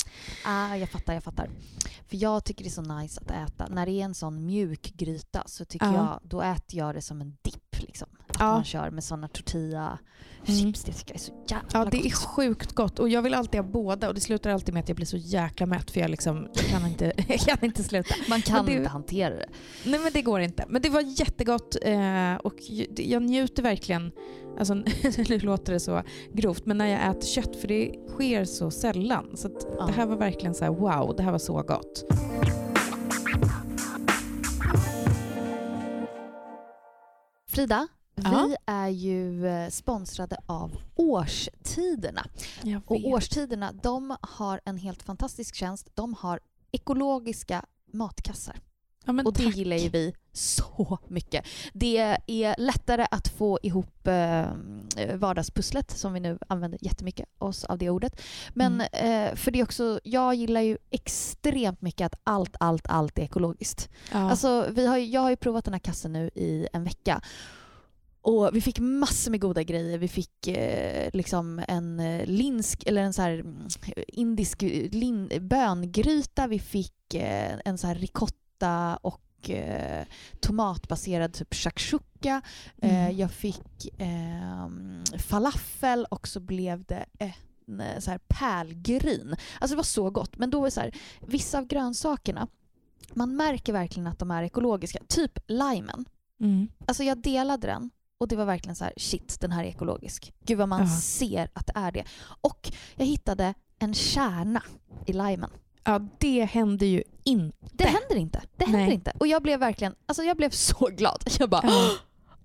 Ah, 0.46 0.76
jag 0.76 0.88
fattar, 0.88 1.14
jag 1.14 1.24
fattar. 1.24 1.48
För 2.08 2.16
jag 2.16 2.44
tycker 2.44 2.64
det 2.64 2.68
är 2.68 2.70
så 2.70 2.82
nice 2.82 3.20
att 3.20 3.30
äta. 3.30 3.66
När 3.68 3.86
det 3.86 3.92
är 3.92 4.04
en 4.04 4.14
sån 4.14 4.46
mjuk 4.46 4.92
gryta 4.94 5.42
så 5.46 5.64
tycker 5.64 5.86
Ja. 5.86 5.94
jag, 5.94 6.20
då 6.30 6.42
äter 6.42 6.78
jag 6.78 6.94
det 6.94 7.02
som 7.02 7.20
en 7.20 7.36
dipp. 7.42 7.67
Att 8.38 8.46
Ja. 8.46 8.52
man 8.52 8.64
kör 8.64 8.90
med 8.90 9.04
såna 9.04 9.28
tortilla 9.28 9.98
Mm. 10.46 10.60
chips. 10.60 10.84
Det 10.84 10.92
tycker 10.92 11.10
jag 11.14 11.20
är 11.20 11.24
så 11.24 11.32
jävla 11.48 11.68
Ja, 11.72 11.84
det 11.90 11.96
är 11.96 12.02
gott. 12.02 12.14
sjukt 12.14 12.72
gott 12.72 12.98
och 12.98 13.08
jag 13.08 13.22
vill 13.22 13.34
alltid 13.34 13.60
ha 13.60 13.68
båda 13.70 14.08
och 14.08 14.14
det 14.14 14.20
slutar 14.20 14.50
alltid 14.50 14.74
med 14.74 14.80
att 14.82 14.88
jag 14.88 14.96
blir 14.96 15.06
så 15.06 15.16
jäkla 15.16 15.66
mätt 15.66 15.90
för 15.90 16.00
jag, 16.00 16.10
liksom, 16.10 16.48
jag, 16.54 16.64
kan, 16.64 16.86
inte, 16.86 17.04
jag 17.28 17.38
kan 17.40 17.58
inte 17.64 17.84
sluta. 17.84 18.14
Man 18.28 18.42
kan 18.42 18.66
det- 18.66 18.72
inte 18.72 18.88
hantera 18.88 19.34
det. 19.34 19.48
Nej 19.86 20.00
men 20.00 20.12
det 20.12 20.22
går 20.22 20.40
inte. 20.40 20.64
Men 20.68 20.82
det 20.82 20.88
var 20.88 21.00
jättegott 21.00 21.76
eh, 21.82 22.34
och 22.34 22.54
jag 22.96 23.22
njuter 23.22 23.62
verkligen, 23.62 24.12
alltså 24.58 24.74
nu 25.28 25.38
låter 25.38 25.72
det 25.72 25.80
så 25.80 26.02
grovt, 26.32 26.66
men 26.66 26.78
när 26.78 26.86
jag 26.86 27.10
äter 27.10 27.26
kött 27.26 27.56
för 27.56 27.68
det 27.68 27.94
sker 28.08 28.44
så 28.44 28.70
sällan. 28.70 29.36
Så 29.36 29.50
Ja. 29.78 29.86
det 29.86 29.92
här 29.92 30.06
var 30.06 30.16
verkligen 30.16 30.54
så 30.54 30.64
här: 30.64 30.72
wow, 30.72 31.14
det 31.16 31.22
här 31.22 31.30
var 31.32 31.38
så 31.38 31.62
gott. 31.62 32.04
Frida, 37.50 37.88
Ja. 38.24 38.46
vi 38.48 38.56
är 38.66 38.88
ju 38.88 39.46
eh, 39.46 39.68
sponsrade 39.70 40.36
av 40.46 40.76
Årstiderna. 40.94 42.26
Och 42.86 42.96
Årstiderna 43.04 43.72
de 43.82 44.16
har 44.20 44.60
en 44.64 44.76
helt 44.78 45.02
fantastisk 45.02 45.54
tjänst. 45.54 45.88
De 45.94 46.14
har 46.14 46.40
ekologiska 46.72 47.64
matkassar. 47.92 48.60
Ja, 49.04 49.22
Och 49.24 49.32
det 49.32 49.44
tack. 49.44 49.56
gillar 49.56 49.76
ju 49.76 49.88
vi 49.88 50.14
så 50.32 50.98
mycket. 51.08 51.46
Det 51.72 52.16
är 52.26 52.54
lättare 52.58 53.06
att 53.10 53.28
få 53.28 53.58
ihop 53.62 54.06
eh, 54.06 54.46
vardagspusslet 55.14 55.90
som 55.90 56.12
vi 56.12 56.20
nu 56.20 56.38
använder 56.48 56.78
jättemycket 56.82 57.28
oss 57.38 57.64
av 57.64 57.78
det 57.78 57.90
ordet. 57.90 58.20
Men 58.54 58.80
eh, 58.80 59.34
för 59.34 59.50
det 59.50 59.62
också, 59.62 60.00
jag 60.04 60.34
gillar 60.34 60.60
ju 60.60 60.78
extremt 60.90 61.82
mycket 61.82 62.06
att 62.06 62.20
allt, 62.24 62.56
allt, 62.60 62.86
allt 62.88 63.18
är 63.18 63.22
ekologiskt. 63.22 63.88
Ja. 64.12 64.30
Alltså, 64.30 64.66
vi 64.70 64.86
har, 64.86 64.96
jag 64.96 65.20
har 65.20 65.30
ju 65.30 65.36
provat 65.36 65.64
den 65.64 65.74
här 65.74 65.80
kassen 65.80 66.12
nu 66.12 66.30
i 66.34 66.66
en 66.72 66.84
vecka. 66.84 67.20
Och 68.28 68.56
vi 68.56 68.60
fick 68.60 68.78
massor 68.78 69.30
med 69.30 69.40
goda 69.40 69.62
grejer. 69.62 69.98
Vi 69.98 70.08
fick 70.08 70.46
eh, 70.46 71.10
liksom 71.12 71.62
en 71.68 72.00
eh, 72.00 72.26
linsk, 72.26 72.82
eller 72.86 73.02
en 73.02 73.12
så 73.12 73.22
här 73.22 73.32
mm, 73.32 73.68
indisk 74.08 74.62
lin, 74.90 75.30
böngryta. 75.40 76.46
Vi 76.46 76.58
fick 76.58 77.14
eh, 77.14 77.58
en 77.64 77.78
så 77.78 77.86
här 77.86 77.94
ricotta 77.94 78.96
och 78.96 79.50
eh, 79.50 80.06
tomatbaserad 80.40 81.32
typ 81.32 81.54
shakshuka. 81.54 82.42
Eh, 82.82 82.98
Mm. 82.98 83.16
jag 83.16 83.30
fick 83.30 84.00
eh, 84.00 84.68
falafel 85.18 86.04
och 86.10 86.28
så 86.28 86.40
blev 86.40 86.84
det 86.84 87.04
en 87.18 87.80
eh, 87.80 87.98
så 87.98 88.10
här 88.10 88.20
pärlgryn. 88.28 89.36
Alltså 89.60 89.74
det 89.74 89.76
var 89.76 89.82
så 89.82 90.10
gott. 90.10 90.38
Men 90.38 90.50
då 90.50 90.60
var 90.60 90.70
så 90.70 90.80
här, 90.80 90.94
vissa 91.26 91.58
av 91.58 91.66
grönsakerna, 91.66 92.48
man 93.14 93.36
märker 93.36 93.72
verkligen 93.72 94.06
att 94.06 94.18
de 94.18 94.30
är 94.30 94.42
ekologiska. 94.42 94.98
Typ 95.08 95.38
limen. 95.46 96.04
Mm. 96.40 96.68
Alltså 96.86 97.04
jag 97.04 97.18
delade 97.18 97.66
den 97.66 97.90
och 98.18 98.28
det 98.28 98.36
var 98.36 98.44
verkligen 98.44 98.76
så 98.76 98.84
här, 98.84 98.92
shit 98.96 99.36
den 99.40 99.52
här 99.52 99.64
är 99.64 99.68
ekologisk. 99.68 100.32
Gud 100.44 100.58
vad 100.58 100.68
man 100.68 100.80
Ja. 100.80 100.88
ser 101.00 101.50
att 101.52 101.66
det 101.66 101.72
är 101.76 101.92
det. 101.92 102.04
Och 102.40 102.72
jag 102.96 103.06
hittade 103.06 103.54
en 103.78 103.94
kärna 103.94 104.62
i 105.06 105.12
limen. 105.12 105.50
ja, 105.84 106.00
det 106.18 106.44
händer 106.44 106.86
ju 106.86 107.02
inte. 107.24 107.56
Det 107.72 107.84
händer 107.84 108.16
inte. 108.16 108.42
Det 108.56 108.64
händer 108.64 108.80
Nej. 108.86 108.94
inte. 108.94 109.12
Och 109.18 109.26
jag 109.26 109.42
blev 109.42 109.60
verkligen, 109.60 109.94
alltså 110.06 110.22
jag 110.22 110.36
blev 110.36 110.50
så 110.50 110.86
glad. 110.86 111.24
Jag 111.38 111.50
bara, 111.50 111.62
Ja. 111.66 111.90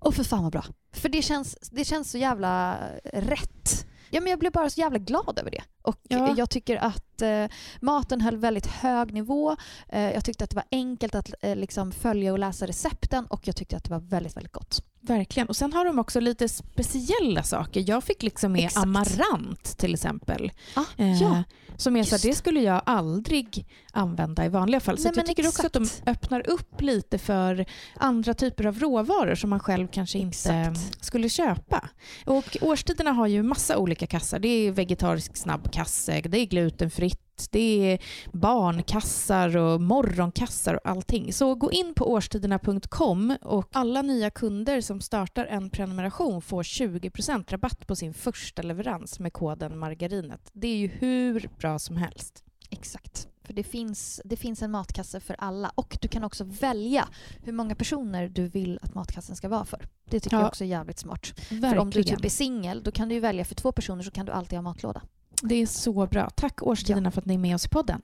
åh 0.00 0.12
för 0.12 0.24
fan 0.24 0.42
vad 0.42 0.52
bra. 0.52 0.64
För 0.92 1.08
det 1.08 1.22
känns, 1.22 1.56
det 1.72 1.84
känns 1.84 2.10
så 2.10 2.18
jävla 2.18 2.78
rätt. 3.12 3.86
Ja, 4.10 4.20
men 4.20 4.30
jag 4.30 4.38
blev 4.38 4.52
bara 4.52 4.70
så 4.70 4.80
jävla 4.80 4.98
glad 4.98 5.38
över 5.38 5.50
det. 5.50 5.62
Och 5.82 5.96
Ja. 6.08 6.34
jag 6.36 6.50
tycker 6.50 6.76
att 6.76 7.22
eh, 7.22 7.46
maten 7.80 8.20
höll 8.20 8.36
väldigt 8.36 8.66
hög 8.66 9.12
nivå. 9.12 9.56
Eh, 9.88 10.00
jag 10.10 10.24
tyckte 10.24 10.44
att 10.44 10.50
det 10.50 10.56
var 10.56 10.64
enkelt 10.70 11.14
att 11.14 11.34
eh, 11.40 11.56
liksom 11.56 11.92
följa 11.92 12.32
och 12.32 12.38
läsa 12.38 12.66
recepten 12.66 13.26
och 13.26 13.48
jag 13.48 13.56
tyckte 13.56 13.76
att 13.76 13.84
det 13.84 13.90
var 13.90 14.00
väldigt, 14.00 14.36
väldigt 14.36 14.52
gott. 14.52 14.84
Verkligen. 15.06 15.48
Och 15.48 15.56
sen 15.56 15.72
har 15.72 15.84
de 15.84 15.98
också 15.98 16.20
lite 16.20 16.48
speciella 16.48 17.42
saker. 17.42 17.84
Jag 17.86 18.04
fick 18.04 18.22
liksom 18.22 18.52
med 18.52 18.64
Exakt. 18.64 18.82
amarant 18.86 19.78
till 19.78 19.94
exempel. 19.94 20.52
Ah, 20.74 20.80
Eh, 20.96 21.22
ja, 21.22 21.42
som 21.76 21.96
är 21.96 22.02
så 22.04 22.16
här, 22.16 22.22
det 22.22 22.34
skulle 22.34 22.60
jag 22.60 22.82
aldrig 22.86 23.66
använda 23.92 24.44
i 24.44 24.48
vanliga 24.48 24.80
fall. 24.80 24.98
Så 24.98 25.02
Nej, 25.04 25.12
jag 25.16 25.26
tycker 25.26 25.48
också 25.48 25.66
att 25.66 25.72
de 25.72 25.82
exakt. 25.82 26.08
öppnar 26.08 26.48
upp 26.50 26.80
lite 26.80 27.18
för 27.18 27.66
andra 27.96 28.34
typer 28.34 28.66
av 28.66 28.78
råvaror 28.78 29.34
som 29.34 29.50
man 29.50 29.60
själv 29.60 29.88
kanske 29.88 30.18
inte 30.18 30.28
Exakt. 30.52 31.04
skulle 31.04 31.28
köpa. 31.28 31.88
Och 32.26 32.56
årstiderna 32.60 33.12
har 33.12 33.26
ju 33.26 33.42
massa 33.42 33.78
olika 33.78 34.06
kassar. 34.06 34.38
Det 34.38 34.48
är 34.48 34.72
vegetarisk 34.72 35.36
snabbkasse, 35.36 36.20
det 36.20 36.38
är 36.38 36.44
glutenfritt, 36.46 37.23
det 37.50 37.92
är 37.92 37.98
barnkassar 38.32 39.56
och 39.56 39.80
morgonkassar 39.80 40.74
och 40.74 40.80
allting. 40.90 41.32
Så 41.32 41.54
gå 41.54 41.72
in 41.72 41.94
på 41.94 42.12
årstiderna.com 42.12 43.36
och 43.42 43.68
alla 43.72 44.02
nya 44.02 44.30
kunder 44.30 44.80
som 44.80 45.00
startar 45.00 45.46
en 45.46 45.70
prenumeration 45.70 46.42
får 46.42 46.62
20% 46.62 47.44
rabatt 47.50 47.86
på 47.86 47.96
sin 47.96 48.14
första 48.14 48.62
leverans 48.62 49.18
med 49.20 49.32
koden 49.32 49.78
margarinet. 49.78 50.50
Det 50.52 50.68
är 50.68 50.76
ju 50.76 50.86
hur 50.88 51.50
bra 51.58 51.78
som 51.78 51.96
helst. 51.96 52.44
Exakt. 52.70 53.28
För 53.46 53.52
det 53.52 53.62
finns, 53.62 54.20
det 54.24 54.36
finns 54.36 54.62
en 54.62 54.70
matkasse 54.70 55.20
för 55.20 55.36
alla 55.38 55.72
och 55.74 55.98
du 56.00 56.08
kan 56.08 56.24
också 56.24 56.44
välja 56.44 57.08
hur 57.42 57.52
många 57.52 57.74
personer 57.74 58.28
du 58.28 58.48
vill 58.48 58.78
att 58.82 58.94
matkassen 58.94 59.36
ska 59.36 59.48
vara 59.48 59.64
för. 59.64 59.86
Det 60.10 60.20
tycker 60.20 60.36
Ja. 60.36 60.40
jag 60.40 60.48
också 60.48 60.64
är 60.64 60.68
jävligt 60.68 60.98
smart. 60.98 61.26
För 61.26 61.54
Verkligen. 61.54 61.78
om 61.78 61.90
du 61.90 62.02
typ 62.02 62.24
är 62.24 62.28
singel 62.28 62.82
då 62.82 62.90
kan 62.90 63.08
du 63.08 63.20
välja 63.20 63.44
för 63.44 63.54
två 63.54 63.72
personer 63.72 64.02
så 64.02 64.10
kan 64.10 64.26
du 64.26 64.32
alltid 64.32 64.56
ha 64.58 64.62
matlåda. 64.62 65.02
Det 65.48 65.54
är 65.54 65.66
så 65.66 66.06
bra. 66.06 66.30
Tack 66.30 66.62
Årstiderna 66.62 67.10
för 67.10 67.20
att 67.20 67.26
ni 67.26 67.34
är 67.34 67.38
med 67.38 67.54
oss 67.54 67.66
i 67.66 67.68
podden. 67.68 68.02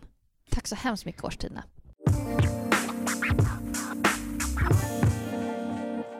Tack 0.50 0.66
så 0.66 0.74
hemskt 0.74 1.04
mycket 1.04 1.24
årstiderna. 1.24 1.62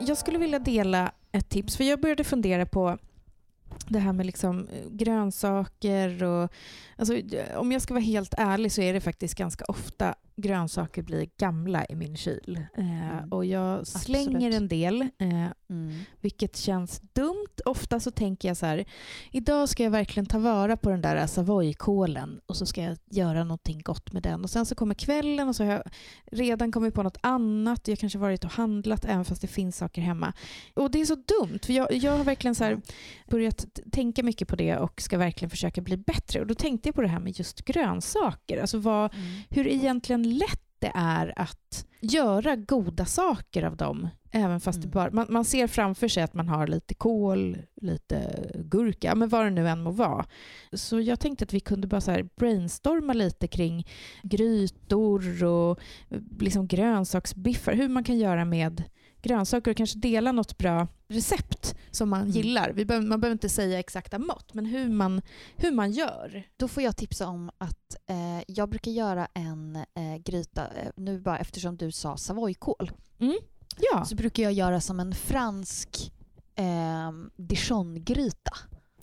Jag 0.01 0.19
skulle 0.19 0.39
vilja 0.39 0.59
dela 0.59 1.13
ett 1.33 1.49
tips, 1.49 1.77
för 1.77 1.85
jag 1.85 2.01
började 2.01 2.25
fundera 2.25 2.67
på 2.67 2.99
det 3.89 3.99
här 3.99 4.13
med 4.13 4.27
liksom 4.27 4.69
eh, 4.69 4.91
grönsaker 4.91 6.23
och... 6.25 6.51
Alltså, 7.01 7.15
eh, 7.17 7.57
om 7.57 7.73
jag 7.73 7.83
ska 7.83 7.95
vara 7.95 8.05
helt 8.05 8.35
ärlig 8.39 8.73
så 8.73 8.81
är 8.83 8.93
det 8.93 9.01
faktiskt 9.01 9.35
ganska 9.35 9.65
ofta 9.69 10.15
grönsaker 10.37 11.03
blir 11.03 11.29
gamla 11.39 11.87
i 11.89 11.95
min 11.95 12.17
kyl. 12.17 12.61
Eh, 12.77 13.11
Mm. 13.11 13.33
och 13.33 13.45
jag 13.45 13.87
slänger 13.87 14.29
Absolut. 14.37 14.55
en 14.55 14.69
del, 14.69 15.01
eh, 15.03 15.47
Mm. 15.71 15.93
vilket 16.21 16.57
känns 16.57 17.01
dumt. 17.13 17.47
Ofta 17.65 18.01
så 18.01 18.11
tänker 18.11 18.49
jag 18.49 18.57
så 18.57 18.67
här, 18.67 18.85
idag 19.33 19.69
ska 19.69 19.83
jag 19.83 19.91
verkligen 19.91 20.27
ta 20.27 20.39
vara 20.39 20.77
på 20.77 20.91
den 20.91 21.01
där 21.01 21.27
savoykålen 21.27 22.41
och 22.47 22.57
så 22.57 22.67
ska 22.67 22.83
jag 22.83 22.97
göra 23.11 23.45
någonting 23.45 23.79
gott 23.85 24.13
med 24.13 24.23
den. 24.23 24.43
Och 24.45 24.51
sen 24.51 24.67
så 24.67 24.75
kommer 24.75 24.95
kvällen 24.95 25.49
och 25.49 25.57
så 25.57 25.65
har 25.65 25.73
jag 25.73 25.83
redan 26.33 26.73
kommit 26.73 26.95
på 26.95 27.03
något 27.03 27.19
annat. 27.21 27.89
Jag 27.89 27.99
kanske 27.99 28.19
varit 28.19 28.45
och 28.45 28.51
handlat 28.51 29.05
även 29.05 29.25
fast 29.25 29.41
det 29.43 29.47
finns 29.49 29.77
saker 29.77 30.03
hemma. 30.03 30.33
Och 30.75 30.91
det 30.91 31.01
är 31.01 31.05
så 31.07 31.15
dumt, 31.15 31.59
för 31.63 31.73
jag, 31.73 31.93
jag 31.93 32.17
har 32.17 32.25
verkligen 32.25 32.55
så 32.55 32.81
börjat 33.31 33.67
tänka 33.93 34.23
mycket 34.23 34.49
på 34.49 34.57
det 34.57 34.77
och 34.77 35.01
ska 35.03 35.19
verkligen 35.19 35.51
försöka 35.51 35.81
bli 35.81 35.97
bättre. 35.97 36.41
Och 36.41 36.47
då 36.47 36.55
tänkte 36.55 36.89
jag 36.91 36.95
på 36.95 37.03
det 37.03 37.09
här 37.09 37.21
med 37.21 37.39
just 37.39 37.65
grönsaker. 37.65 38.61
Alltså 38.61 38.79
vad, 38.79 39.15
Mm. 39.15 39.27
hur 39.51 39.67
egentligen 39.67 40.39
lätt 40.39 40.63
det 40.79 40.93
är 40.95 41.33
att 41.37 41.87
göra 42.01 42.57
goda 42.57 43.05
saker 43.05 43.63
av 43.63 43.77
dem. 43.77 44.09
Även 44.33 44.61
fast 44.61 44.79
Mm. 44.79 44.91
bara, 44.91 45.11
man, 45.11 45.27
man 45.31 45.45
ser 45.45 45.67
framför 45.67 46.09
sig 46.09 46.23
att 46.23 46.35
man 46.35 46.49
har 46.49 46.67
lite 46.67 46.95
kål, 46.95 47.59
lite 47.81 48.47
gurka, 48.65 49.15
men 49.15 49.29
vad 49.29 49.45
det 49.47 49.51
nu 49.51 49.69
än 49.69 49.83
må 49.83 49.91
vara. 49.91 50.25
Så 50.73 51.01
jag 51.01 51.21
tänkte 51.21 51.45
att 51.45 51.53
vi 51.55 51.61
kunde 51.61 51.87
bara 51.87 52.01
så 52.01 52.17
brainstorma 52.37 53.13
lite 53.13 53.47
kring 53.47 53.87
grytor 54.23 55.45
och 55.45 55.81
eh, 56.09 56.19
liksom 56.41 56.67
grönsaksbiffar. 56.67 57.73
Hur 57.73 57.89
man 57.89 58.05
kan 58.05 58.19
göra 58.19 58.45
med 58.45 58.83
grönsaker 59.23 59.71
och 59.71 59.77
kanske 59.77 59.99
dela 59.99 60.33
något 60.33 60.59
bra 60.59 60.89
recept 61.09 61.75
som 61.91 62.09
man 62.09 62.21
Mm. 62.21 62.31
gillar. 62.33 62.71
Vi 62.75 62.85
behöver, 62.85 63.07
man 63.07 63.21
behöver 63.21 63.33
inte 63.33 63.49
säga 63.49 63.79
exakta 63.79 64.19
mått, 64.19 64.55
men 64.55 64.67
hur 64.67 64.89
man, 64.89 65.23
hur 65.57 65.73
man 65.73 65.93
gör. 65.93 66.43
Då 66.57 66.69
får 66.69 66.83
jag 66.83 66.97
tipsa 66.97 67.27
om 67.27 67.51
att 67.59 67.97
eh, 68.07 68.43
jag 68.47 68.69
brukar 68.69 68.91
göra 68.91 69.29
en 69.35 69.77
eh, 69.77 70.17
gryta, 70.25 70.67
eh, 70.69 70.89
nu 70.97 71.21
bara 71.21 71.39
eftersom 71.39 71.77
du 71.77 71.93
sa 71.93 72.17
savoykål, 72.17 72.91
Ja. 73.93 74.05
så 74.05 74.15
brukar 74.15 74.43
jag 74.43 74.53
göra 74.53 74.81
som 74.81 75.01
en 75.01 75.15
fransk 75.15 76.13
eh, 76.55 77.11
dijon-gryta. 77.37 78.53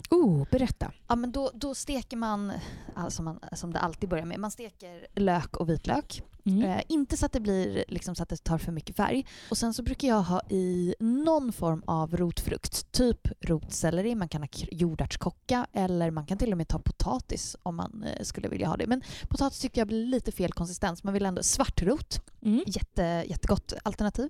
Oh, 0.09 0.47
berätta. 0.51 0.91
Ja, 1.07 1.15
men 1.15 1.31
då, 1.31 1.51
då 1.53 1.75
steker 1.75 2.17
man, 2.17 2.51
alltså 2.95 3.23
man, 3.23 3.39
som 3.53 3.73
det 3.73 3.79
alltid 3.79 4.09
börjar 4.09 4.25
med, 4.25 4.39
man 4.39 4.51
steker 4.51 5.07
lök 5.15 5.57
och 5.57 5.69
vitlök. 5.69 6.21
Mm. 6.47 6.61
Eh, 6.69 6.81
inte 6.87 7.17
så 7.17 7.25
att 7.25 7.31
det 7.31 7.39
blir 7.39 7.85
liksom 7.87 8.15
så 8.15 8.23
att 8.23 8.29
det 8.29 8.43
tar 8.43 8.57
för 8.57 8.71
mycket 8.71 8.95
färg. 8.95 9.25
Och 9.49 9.57
sen 9.57 9.73
så 9.73 9.83
brukar 9.83 10.07
jag 10.07 10.21
ha 10.21 10.41
i 10.49 10.95
någon 10.99 11.53
form 11.53 11.83
av 11.87 12.17
rotfrukt, 12.17 12.91
typ 12.91 13.27
rotselleri, 13.41 14.15
man 14.15 14.27
kan 14.29 14.41
ha 14.41 14.47
jordärtskocka 14.71 15.67
eller 15.73 16.11
man 16.11 16.25
kan 16.25 16.37
till 16.37 16.51
och 16.51 16.57
med 16.57 16.67
ta 16.67 16.79
potatis 16.79 17.55
om 17.63 17.75
man 17.75 18.03
eh, 18.03 18.23
skulle 18.23 18.47
vilja 18.47 18.67
ha 18.67 18.77
det. 18.77 18.87
Men 18.87 19.01
potatis 19.29 19.59
tycker 19.59 19.81
jag 19.81 19.87
blir 19.87 20.05
lite 20.05 20.31
fel 20.31 20.51
konsistens, 20.53 21.03
man 21.03 21.13
vill 21.13 21.25
ändå 21.25 21.43
svartrot, 21.43 22.21
Mm. 22.41 22.63
jätte, 22.67 23.23
jättegott 23.27 23.73
alternativ. 23.83 24.29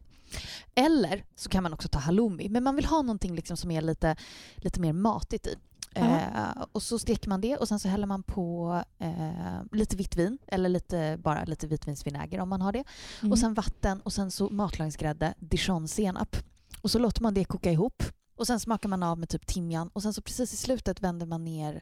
Eller 0.75 1.23
så 1.35 1.49
kan 1.49 1.63
man 1.63 1.73
också 1.73 1.87
ta 1.87 1.99
halloumi, 1.99 2.49
men 2.49 2.63
man 2.63 2.75
vill 2.75 2.85
ha 2.85 3.01
någonting 3.01 3.35
liksom 3.35 3.57
som 3.57 3.71
är 3.71 3.81
lite, 3.81 4.15
lite 4.55 4.79
mer 4.79 4.93
matigt 4.93 5.47
i. 5.47 5.55
Eh, 5.95 6.63
och 6.71 6.83
så 6.83 6.99
steker 6.99 7.29
man 7.29 7.41
det 7.41 7.57
och 7.57 7.67
sen 7.67 7.79
så 7.79 7.87
häller 7.87 8.07
man 8.07 8.23
på 8.23 8.81
eh, 8.99 9.63
lite 9.71 9.95
vitt 9.95 10.15
vin 10.15 10.37
eller 10.47 10.69
lite, 10.69 11.19
bara 11.23 11.43
lite 11.43 11.67
vitvinsvinäger 11.67 12.39
om 12.39 12.49
man 12.49 12.61
har 12.61 12.71
det. 12.71 12.83
Mm. 13.21 13.31
Och 13.31 13.39
sen 13.39 13.53
vatten 13.53 14.01
och 14.01 14.13
sen 14.13 14.31
så 14.31 14.49
matlagningsgrädde, 14.49 15.33
dijonsenap. 15.39 16.35
Och 16.81 16.91
så 16.91 16.99
låter 16.99 17.21
man 17.21 17.33
det 17.33 17.45
koka 17.45 17.71
ihop. 17.71 18.03
Och 18.35 18.47
sen 18.47 18.59
smakar 18.59 18.89
man 18.89 19.03
av 19.03 19.19
med 19.19 19.29
typ 19.29 19.47
timjan 19.47 19.89
och 19.93 20.03
sen 20.03 20.13
så 20.13 20.21
precis 20.21 20.53
i 20.53 20.57
slutet 20.57 21.01
vänder 21.01 21.25
man 21.25 21.43
ner 21.45 21.81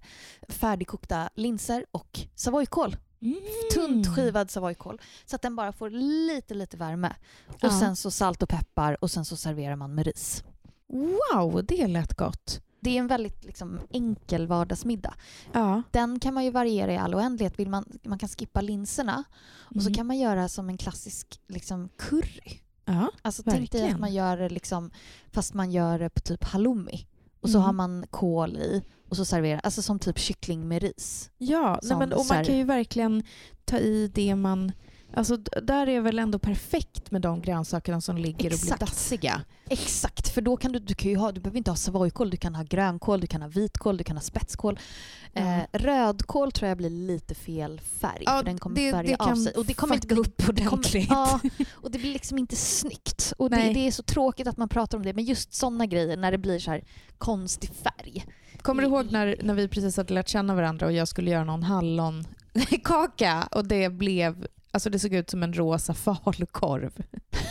färdigkokta 0.50 1.30
linser 1.36 1.86
och 1.92 2.20
savoykål. 2.36 2.96
Mm. 3.22 3.36
Tunt 3.74 4.16
skivad 4.16 4.52
savoykål. 4.52 5.02
Så 5.26 5.36
att 5.36 5.42
den 5.42 5.56
bara 5.56 5.72
får 5.72 5.90
lite, 5.90 6.54
lite 6.54 6.78
värme. 6.78 7.16
Och 7.48 7.56
Ja. 7.62 7.80
sen 7.80 7.96
så 7.96 8.12
salt 8.12 8.44
och 8.44 8.50
peppar 8.50 9.04
och 9.04 9.12
sen 9.12 9.26
så 9.26 9.36
serverar 9.36 9.76
man 9.76 9.96
med 9.96 10.06
ris. 10.06 10.44
Wow, 10.88 11.66
det 11.66 11.88
lät 11.88 12.14
gott. 12.14 12.62
Det 12.86 12.96
är 12.96 13.00
en 13.00 13.08
väldigt 13.08 13.46
liksom, 13.46 13.80
enkel 13.89 14.48
vardagsmiddag. 14.48 15.13
Ja. 15.54 15.82
Den 15.92 16.20
kan 16.20 16.34
man 16.34 16.44
ju 16.46 16.51
variera 16.51 16.94
i 16.94 16.98
all 16.98 17.15
oändlighet. 17.15 17.60
Vill 17.60 17.70
man, 17.70 17.86
man 18.04 18.20
kan 18.20 18.30
skippa 18.30 18.62
linserna 18.62 19.24
och 19.75 19.82
så 19.82 19.88
Mm. 19.88 19.94
kan 19.94 20.08
man 20.08 20.18
göra 20.18 20.48
som 20.50 20.70
en 20.70 20.77
klassisk 20.77 21.39
liksom, 21.48 21.89
curry. 21.98 22.60
ja. 22.86 23.12
Alltså 23.22 23.44
tänk 23.44 23.72
dig 23.72 23.92
att 23.92 24.00
man 24.00 24.13
gör 24.13 24.38
det 24.38 24.50
liksom, 24.50 24.92
fast 25.32 25.54
man 25.54 25.72
gör 25.72 26.00
det 26.00 26.10
på 26.10 26.20
typ 26.22 26.44
halloumi. 26.44 27.08
Och 27.42 27.50
så 27.50 27.58
Mm. 27.58 27.65
har 27.65 27.74
man 27.74 28.06
kål 28.10 28.58
i 28.58 28.84
och 29.10 29.15
så 29.18 29.25
serverar, 29.25 29.62
alltså 29.63 29.82
som 29.82 30.00
typ 30.00 30.20
kyckling 30.20 30.68
med 30.68 30.82
ris. 30.82 31.30
Ja, 31.38 31.80
nej, 31.84 31.98
men, 31.98 32.13
och 32.13 32.25
så 32.25 32.34
man 32.34 32.46
kan 32.46 32.58
ju 32.58 32.63
verkligen 32.63 33.24
ta 33.65 33.77
i 33.77 34.08
det 34.13 34.36
man... 34.36 34.72
Alltså, 35.15 35.38
där 35.38 35.88
är 35.89 36.01
väl 36.01 36.19
ändå 36.19 36.39
perfekt 36.39 37.12
med 37.12 37.22
de 37.22 37.41
grönsakerna 37.41 38.01
som 38.01 38.17
ligger 38.17 38.50
och 38.50 38.53
Exakt. 38.53 38.79
blir 38.79 38.88
dassiga. 38.88 39.41
Exakt, 39.69 40.29
för 40.29 40.41
då 40.41 40.57
kan 40.57 40.72
du, 40.72 40.79
du 40.79 40.93
kan 40.93 41.12
ju 41.12 41.17
ha, 41.17 41.31
du 41.31 41.41
behöver 41.41 41.57
inte 41.57 41.72
ha 41.72 41.75
savojkål, 41.75 42.29
du 42.29 42.38
kan 42.38 42.55
ha 42.55 42.63
grönkål, 42.63 43.22
du 43.22 43.27
kan 43.27 43.41
ha 43.41 43.50
vitkål, 43.50 43.98
du 43.98 44.03
kan 44.03 44.15
ha 44.17 44.22
spetskål. 44.22 44.79
Ja. 45.34 45.41
Eh, 45.41 45.63
rödkål 45.74 46.51
tror 46.51 46.67
jag 46.69 46.77
blir 46.77 46.89
lite 46.89 47.36
fel 47.36 47.81
färg, 48.00 48.24
Ja, 48.25 48.38
för 48.38 48.43
den 48.45 48.57
kommer 48.57 48.75
det- 48.75 48.91
färga 48.91 49.17
det 49.17 49.24
av 49.31 49.36
sig. 49.36 49.53
Och 49.53 49.65
det 49.65 49.74
kommer 49.74 49.95
inte 49.95 50.07
fucka 50.07 50.22
upp 50.22 50.38
det 50.38 50.43
kommer- 50.45 50.67
ordentligt. 50.72 51.07
Ja, 51.10 51.39
och 51.74 51.91
det 51.91 52.00
blir 52.00 52.13
liksom 52.13 52.38
inte 52.38 52.55
snyggt. 52.55 53.34
Och 53.38 53.50
det, 53.50 53.55
det 53.74 53.88
är 53.88 53.91
så 53.91 54.03
tråkigt 54.03 54.48
att 54.48 54.57
man 54.57 54.69
pratar 54.69 54.98
om 54.98 55.03
det, 55.03 55.13
men 55.13 55.24
just 55.24 55.53
sådana 55.53 55.86
grejer 55.86 56.17
när 56.17 56.31
det 56.31 56.38
blir 56.38 56.60
så 56.60 56.72
här 56.72 56.84
konstig 57.17 57.69
färg. 57.84 58.25
Kommer 58.62 58.81
du 58.84 58.88
ihåg 58.89 59.12
när, 59.12 59.36
när 59.43 59.53
vi 59.53 59.67
precis 59.67 59.98
hade 59.98 60.13
lärt 60.13 60.27
känna 60.29 60.55
varandra 60.55 60.86
och 60.86 60.91
jag 60.93 61.07
skulle 61.07 61.31
göra 61.31 61.43
någon 61.43 61.63
hallonkaka 61.63 63.48
och 63.51 63.67
det 63.67 63.89
blev 63.89 64.48
Alltså 64.75 64.89
det 64.89 65.00
såg 65.00 65.13
ut 65.13 65.29
som 65.29 65.44
en 65.44 65.53
rosa 65.53 65.94
falukorv. 66.24 66.91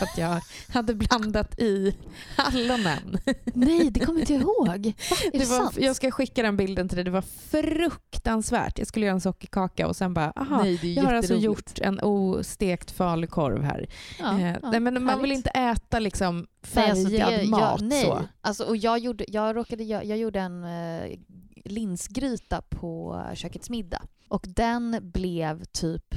Att 0.01 0.19
jag 0.19 0.41
hade 0.69 0.95
blandat 0.95 1.59
i 1.59 1.97
hallonen. 2.37 3.19
Nej, 3.45 3.91
det 3.91 4.01
kommer 4.01 4.21
inte 4.21 4.33
jag 4.33 4.43
ihåg. 4.43 4.87
Är 5.33 5.39
det, 5.39 5.39
var, 5.39 5.45
sant? 5.59 5.77
jag 5.81 5.97
ska 5.97 6.11
skicka 6.11 6.43
den 6.43 6.57
bilden 6.57 6.89
till 6.89 6.97
dig. 6.97 7.05
Det 7.05 7.11
var 7.11 7.25
fruktansvärt. 7.51 8.79
Jag 8.79 8.87
skulle 8.89 9.07
göra 9.07 9.15
en 9.15 9.21
sockerkaka 9.21 9.87
och 9.89 9.97
sen 9.97 10.15
bara, 10.15 10.31
aha, 10.37 10.63
Nej, 10.63 10.95
jag 10.95 11.05
har 11.05 11.15
alltså 11.15 11.35
gjort 11.35 11.79
en 11.79 12.01
ostekt 12.01 12.91
falukorv 12.91 13.63
här. 13.63 13.87
Ja, 14.19 14.39
eh, 14.41 14.53
ja, 14.63 14.71
nej, 14.71 14.81
men 14.81 15.05
man 15.05 15.23
vill 15.23 15.31
härligt. 15.31 15.37
inte 15.37 15.51
äta 15.51 15.99
liksom 15.99 16.37
Nej, 16.37 16.47
färgad 16.63 16.91
alltså 16.97 17.09
det- 17.45 17.51
mat. 17.51 17.81
Jag, 17.81 17.89
nej. 17.89 18.05
Så. 18.05 18.23
Alltså, 18.41 18.65
och 18.65 18.77
jag, 18.77 18.99
gjorde, 18.99 19.25
jag, 19.29 19.57
råkade, 19.57 19.85
jag, 19.85 20.05
jag 20.05 20.19
gjorde 20.19 20.41
en 20.41 20.65
eh, 20.65 21.19
linsgryta 21.65 22.63
på 22.69 23.23
kökets 23.35 23.71
middag. 23.71 24.03
Och 24.29 24.45
den 24.49 24.99
blev 25.03 25.65
typ, 25.65 26.15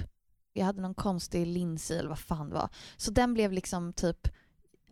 jag 0.57 0.65
hade 0.65 0.81
någon 0.81 0.93
konstig 0.93 1.47
lins 1.47 1.91
i 1.91 1.97
eller 1.97 2.09
vad 2.09 2.19
fan 2.19 2.49
det 2.49 2.55
var. 2.55 2.69
Så 2.97 3.11
den 3.11 3.33
blev 3.33 3.51
liksom 3.51 3.93
typ, 3.93 4.27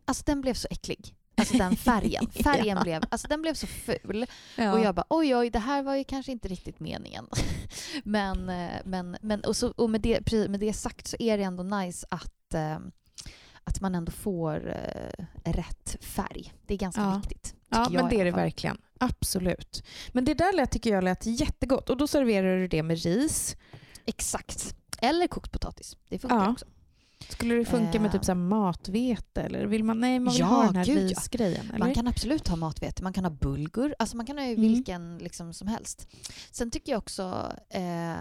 alltså 0.06 0.24
den 0.26 0.42
blev 0.42 0.54
så 0.54 0.68
äcklig. 0.72 1.16
Alltså 1.38 1.58
den 1.58 1.76
färgen. 1.76 2.28
Färgen 2.44 2.78
Ja. 2.78 2.84
blev, 2.84 3.04
alltså 3.12 3.28
den 3.28 3.42
blev 3.42 3.54
så 3.54 3.68
ful. 3.68 4.26
Ja. 4.58 4.74
Och 4.74 4.80
jag 4.80 4.96
bara 4.96 5.06
oj 5.10 5.36
oj, 5.36 5.50
det 5.50 5.60
här 5.60 5.84
var 5.84 5.96
ju 5.96 6.04
kanske 6.04 6.32
inte 6.32 6.48
riktigt 6.48 6.80
meningen. 6.80 7.28
men 8.04 8.50
eh, 8.50 8.72
men, 8.86 9.18
men 9.22 9.42
och, 9.42 9.56
så, 9.56 9.72
och 9.72 9.90
med, 9.90 10.02
det, 10.02 10.50
med 10.50 10.60
det 10.60 10.74
sagt 10.74 11.08
så 11.08 11.18
är 11.20 11.38
det 11.38 11.44
ändå 11.44 11.64
nice 11.64 12.08
att, 12.10 12.54
eh, 12.54 12.80
att 13.64 13.82
man 13.82 13.96
ändå 13.96 14.12
får 14.12 14.70
eh, 14.70 15.26
rätt 15.52 15.98
färg. 16.02 16.54
Det 16.66 16.74
är 16.74 16.78
ganska 16.78 17.02
Ja. 17.02 17.16
viktigt. 17.24 17.56
Ja, 17.70 17.90
men 17.92 18.10
det 18.10 18.16
är 18.22 18.26
det 18.26 18.32
verkligen. 18.32 18.78
Absolut. 19.00 19.84
Men 20.12 20.26
det 20.26 20.34
där 20.34 20.54
lät, 20.54 20.72
tycker 20.72 20.90
jag 20.90 21.04
lät 21.04 21.26
jättegott. 21.26 21.90
Och 21.90 21.98
då 21.98 22.08
serverar 22.08 22.58
du 22.58 22.68
det 22.68 22.84
med 22.84 23.04
ris. 23.04 23.56
Exakt. 24.06 24.76
Eller 25.02 25.28
kokt 25.28 25.52
potatis. 25.52 25.98
Det 26.10 26.20
funkar 26.20 26.38
Ja. 26.38 26.52
också. 26.52 26.66
Skulle 27.30 27.56
det 27.56 27.66
funka 27.66 28.00
med 28.00 28.06
Eh. 28.08 28.12
typ 28.12 28.26
så 28.26 28.32
här 28.32 28.40
matvete? 28.40 29.42
Eller 29.42 29.66
vill 29.66 29.84
man, 29.84 30.00
nej, 30.00 30.20
man 30.20 30.34
vill 30.34 30.40
Ja, 30.40 30.46
ha 30.46 30.64
den 30.66 30.76
här 30.76 30.86
gud, 30.86 31.04
ja. 31.04 31.08
risgrejen? 31.10 31.70
Eller? 31.70 31.80
Man 31.80 31.94
kan 31.94 32.08
absolut 32.08 32.48
ha 32.48 32.56
matvete, 32.56 33.04
man 33.04 33.14
kan 33.14 33.24
ha 33.26 33.32
bulgur, 33.32 33.96
alltså 34.00 34.18
man 34.18 34.26
kan 34.26 34.38
ha 34.38 34.44
Mm. 34.46 34.62
vilken 34.62 35.18
liksom 35.18 35.54
som 35.54 35.68
helst. 35.68 36.08
Sen 36.52 36.72
tycker 36.72 36.92
jag 36.92 37.00
också, 37.00 37.52
eh, 37.70 38.14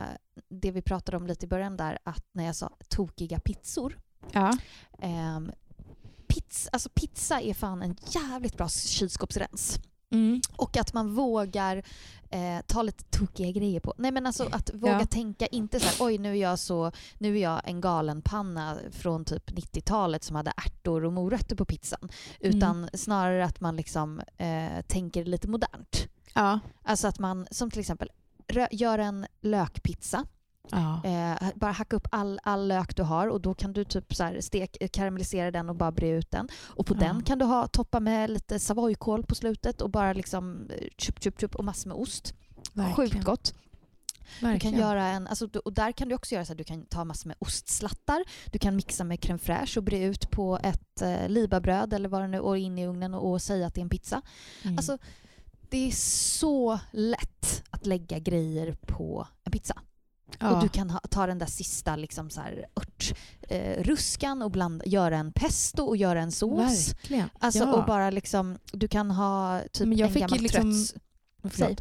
det 0.49 0.71
vi 0.71 0.83
pratade 0.83 1.17
om 1.17 1.27
lite 1.27 1.47
i 1.47 1.49
början 1.49 1.77
där, 1.77 1.99
att 2.05 2.25
när 2.33 2.45
jag 2.45 2.57
sa 2.57 2.71
tokiga 2.89 3.39
pizzor, 3.41 3.99
ja. 4.33 4.59
Ehm, 4.99 5.53
pizza, 6.29 6.71
alltså 6.73 6.89
pizza 6.95 7.41
är 7.41 7.55
fan 7.55 7.83
en 7.83 7.97
jävligt 8.11 8.57
bra 8.57 8.69
kylskåpsrens. 8.69 9.79
Mm. 10.15 10.41
Och 10.57 10.77
att 10.77 10.93
man 10.93 11.15
vågar 11.15 11.83
eh, 12.31 12.61
ta 12.67 12.83
lite 12.83 13.05
tokiga 13.05 13.51
grejer 13.51 13.81
på. 13.81 13.95
Nej 13.99 14.11
men 14.11 14.27
alltså 14.27 14.49
att 14.53 14.71
våga 14.75 14.93
Ja. 15.01 15.07
tänka 15.07 15.47
inte 15.47 15.81
så 15.81 15.87
här, 15.87 16.07
oj 16.07 16.19
nu 16.19 16.31
är 16.31 16.35
jag 16.43 16.59
så, 16.59 16.93
nu 17.19 17.39
är 17.39 17.43
jag 17.43 17.61
en 17.65 17.81
galen 17.81 18.23
panna 18.23 18.77
från 18.91 19.25
typ 19.25 19.51
90-talet 19.51 20.25
som 20.25 20.37
hade 20.37 20.53
ärtor 20.57 21.05
och 21.05 21.13
morötter 21.13 21.57
på 21.57 21.65
pizzan. 21.65 22.09
Utan 22.41 22.89
snarare 22.95 23.45
att 23.45 23.61
man 23.61 23.77
liksom 23.77 24.21
eh, 24.37 24.81
tänker 24.87 25.25
lite 25.25 25.49
modernt. 25.49 26.09
Ja. 26.35 26.61
Alltså 26.83 27.09
att 27.09 27.19
man, 27.19 27.47
som 27.51 27.71
till 27.71 27.81
exempel, 27.81 28.11
gör 28.71 28.99
en 28.99 29.27
lökpizza 29.41 30.25
Ja. 30.71 31.01
Eh, 31.05 31.49
bara 31.55 31.73
hacka 31.73 31.97
upp 31.97 32.09
all, 32.11 32.41
all 32.43 32.69
lök 32.69 32.97
du 32.97 33.03
har 33.03 33.29
och 33.29 33.41
då 33.41 33.55
kan 33.55 33.73
du 33.73 33.85
typ 33.85 34.15
så 34.15 34.25
här 34.25 34.41
stek, 34.41 34.77
eh, 34.81 34.89
karamellisera 34.89 35.51
den 35.51 35.69
och 35.69 35.77
bara 35.77 35.93
bre 35.93 36.09
ut 36.09 36.31
den. 36.31 36.49
Och 36.65 36.87
på 36.87 36.95
Ja. 36.95 36.99
den 37.01 37.23
kan 37.23 37.39
du 37.39 37.45
ha, 37.45 37.67
toppa 37.67 38.01
med 38.01 38.31
lite 38.31 38.59
savojkål 38.59 39.25
på 39.25 39.35
slutet 39.35 39.81
och 39.81 39.91
bara 39.91 40.13
liksom 40.13 40.71
eh, 40.71 40.89
chup, 40.99 41.23
chup, 41.25 41.41
chup 41.41 41.55
och 41.55 41.65
massor 41.65 41.89
med 41.89 41.97
ost. 41.99 42.35
Sjukt 42.97 43.25
gott. 43.25 43.55
Du 44.41 44.47
Verkligen. 44.47 44.73
kan 44.73 44.81
göra 44.89 45.07
en, 45.07 45.27
alltså, 45.27 45.47
du- 45.47 45.59
och 45.59 45.73
där 45.73 45.93
kan 45.93 46.09
du 46.09 46.15
också 46.15 46.35
göra 46.35 46.45
så 46.45 46.53
att 46.53 46.59
du 46.59 46.65
kan 46.65 46.87
ta 46.87 47.05
massor 47.05 47.29
med 47.29 47.37
ostslattar. 47.39 48.25
Du 48.53 48.59
kan 48.59 48.77
mixa 48.77 49.05
med 49.05 49.19
crème 49.19 49.39
fraîche 49.39 49.77
och 49.79 49.85
bre 49.85 50.05
ut 50.05 50.31
på 50.31 50.59
ett 50.63 51.03
eh, 51.03 51.29
libabröd 51.29 51.93
eller 51.93 52.09
vad 52.09 52.21
det 52.23 52.29
nu 52.29 52.41
och 52.41 52.59
in 52.59 52.79
i 52.79 52.87
ugnen 52.87 53.15
och, 53.15 53.31
och 53.31 53.43
säga 53.43 53.67
att 53.67 53.75
det 53.75 53.81
är 53.81 53.83
en 53.83 53.89
pizza. 53.89 54.23
Mm. 54.63 54.77
Alltså, 54.79 54.99
det 55.69 55.89
är 55.89 55.91
så 56.39 56.79
lätt 56.93 57.63
att 57.71 57.87
lägga 57.87 58.19
grejer 58.19 58.73
på 58.87 59.27
en 59.45 59.53
pizza. 59.53 59.75
Ja. 60.39 60.51
Och 60.57 60.63
du 60.63 60.69
kan 60.69 60.91
ha, 60.91 61.01
ta 61.11 61.27
den 61.27 61.39
där 61.39 61.47
sista 61.47 61.97
liksom 61.97 62.31
så 62.31 62.41
här 62.41 62.67
ört, 62.75 63.13
eh, 63.49 63.83
ruskan 63.83 64.43
och 64.43 64.51
blanda, 64.51 64.87
göra 64.87 65.17
en 65.19 65.33
pesto 65.33 65.83
och 65.85 65.97
göra 65.97 66.21
en 66.23 66.33
sås. 66.33 66.89
Verkligen. 66.89 67.29
Alltså, 67.39 67.65
ja. 67.65 67.73
Och 67.75 67.87
bara 67.87 68.11
liksom, 68.11 68.59
du 68.73 68.89
kan 68.89 69.11
ha 69.11 69.61
typ 69.73 69.89
Men 69.89 69.99
jag 69.99 70.07
en 70.07 70.13
fick 70.13 70.23
gammal 70.23 70.39
liksom- 70.41 70.73
trött... 70.73 71.03
Förlåt. 71.55 71.81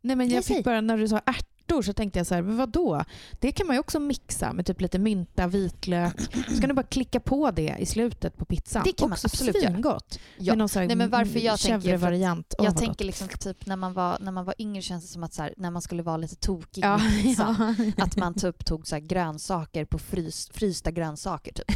Nej, 0.00 0.16
men 0.16 0.18
Nej, 0.28 0.34
jag 0.34 0.44
säg. 0.44 0.56
fick 0.56 0.64
bara, 0.64 0.80
när 0.80 0.98
du 0.98 1.08
sa 1.08 1.18
ärtor 1.62 1.82
så 1.82 1.92
tänkte 1.92 2.18
jag 2.18 2.26
så 2.26 2.34
här, 2.34 2.42
men 2.42 2.56
vadå? 2.56 3.04
Det 3.40 3.52
kan 3.52 3.66
man 3.66 3.76
ju 3.76 3.80
också 3.80 4.00
mixa 4.00 4.52
med 4.52 4.66
typ 4.66 4.80
lite 4.80 4.98
mynta, 4.98 5.46
vitlök. 5.46 6.20
Så 6.54 6.60
kan 6.60 6.68
du 6.68 6.74
bara 6.74 6.82
klicka 6.86 7.20
på 7.20 7.50
det 7.50 7.76
i 7.78 7.86
slutet 7.86 8.36
på 8.36 8.44
pizzan. 8.44 8.82
Det 8.84 8.92
kan 8.92 9.08
man 9.08 9.16
också 9.16 9.26
absolut 9.26 9.62
göra. 9.62 9.72
svingott. 9.72 10.18
Ja. 10.38 10.52
Med 10.52 10.58
någon 10.58 10.68
så 10.68 10.78
här 10.78 10.86
Nej, 10.86 10.96
men 10.96 11.10
varför 11.10 11.38
jag 11.40 11.60
tänker- 11.60 11.96
variant 11.96 12.54
Jag 12.58 12.76
tänker 12.76 13.04
liksom 13.04 13.28
typ 13.28 13.66
när 13.66 13.76
man 13.76 13.92
var, 13.92 14.18
när 14.20 14.32
man 14.32 14.44
var 14.44 14.54
yngre 14.58 14.82
känns 14.82 15.04
det 15.04 15.12
som 15.12 15.22
att 15.22 15.34
så 15.34 15.42
här, 15.42 15.54
när 15.56 15.70
man 15.70 15.82
skulle 15.82 16.02
vara 16.02 16.16
lite 16.16 16.36
tokig 16.36 16.84
ja, 16.84 16.98
med 16.98 17.22
pizzan, 17.22 17.92
ja. 17.96 18.04
att 18.04 18.16
man 18.16 18.34
typ 18.34 18.64
tog 18.64 18.86
så 18.86 18.98
grönsaker 18.98 19.84
på 19.84 19.98
frys, 19.98 20.50
frysta 20.52 20.90
grönsaker 20.90 21.52
typ. 21.52 21.66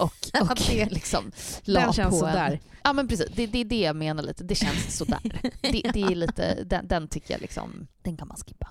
Och, 0.00 0.12
Ja, 0.32 0.40
och 0.42 0.58
det- 0.68 0.90
liksom 0.92 1.32
la 1.62 1.80
Den 1.80 1.92
känns 1.92 2.20
på 2.20 2.26
en, 2.26 2.32
sådär. 2.32 2.60
Ja 2.84 2.92
men 2.92 3.08
precis, 3.08 3.26
det, 3.34 3.42
är 3.42 3.64
det 3.64 3.80
jag 3.80 3.96
menar 3.96 4.22
lite. 4.22 4.44
Det 4.44 4.54
känns 4.54 4.96
sådär. 4.96 5.20
det, 5.60 5.90
det 5.92 6.02
är 6.02 6.14
lite, 6.14 6.64
den, 6.64 6.88
den 6.88 7.08
tycker 7.08 7.34
jag 7.34 7.40
liksom, 7.40 7.86
den 8.02 8.16
kan 8.16 8.28
man 8.28 8.36
skippa. 8.36 8.70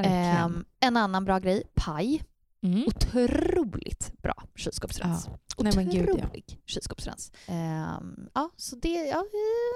Ehm, 0.00 0.64
en 0.80 0.96
annan 0.96 1.24
bra 1.24 1.38
grej, 1.38 1.62
paj. 1.74 2.22
Mm. 2.62 2.84
Otroligt 2.86 4.12
bra 4.22 4.34
kylskåpsrens. 4.56 5.28
Nej, 5.58 5.72
men 5.76 5.90
gud, 5.90 6.08
ja. 6.08 6.12
Otrolig 6.14 6.60
kylskåpsrens. 6.66 7.32
Ehm, 7.46 8.28
ja, 8.34 8.50
så 8.56 8.76
det, 8.76 8.88
ja, 8.88 9.24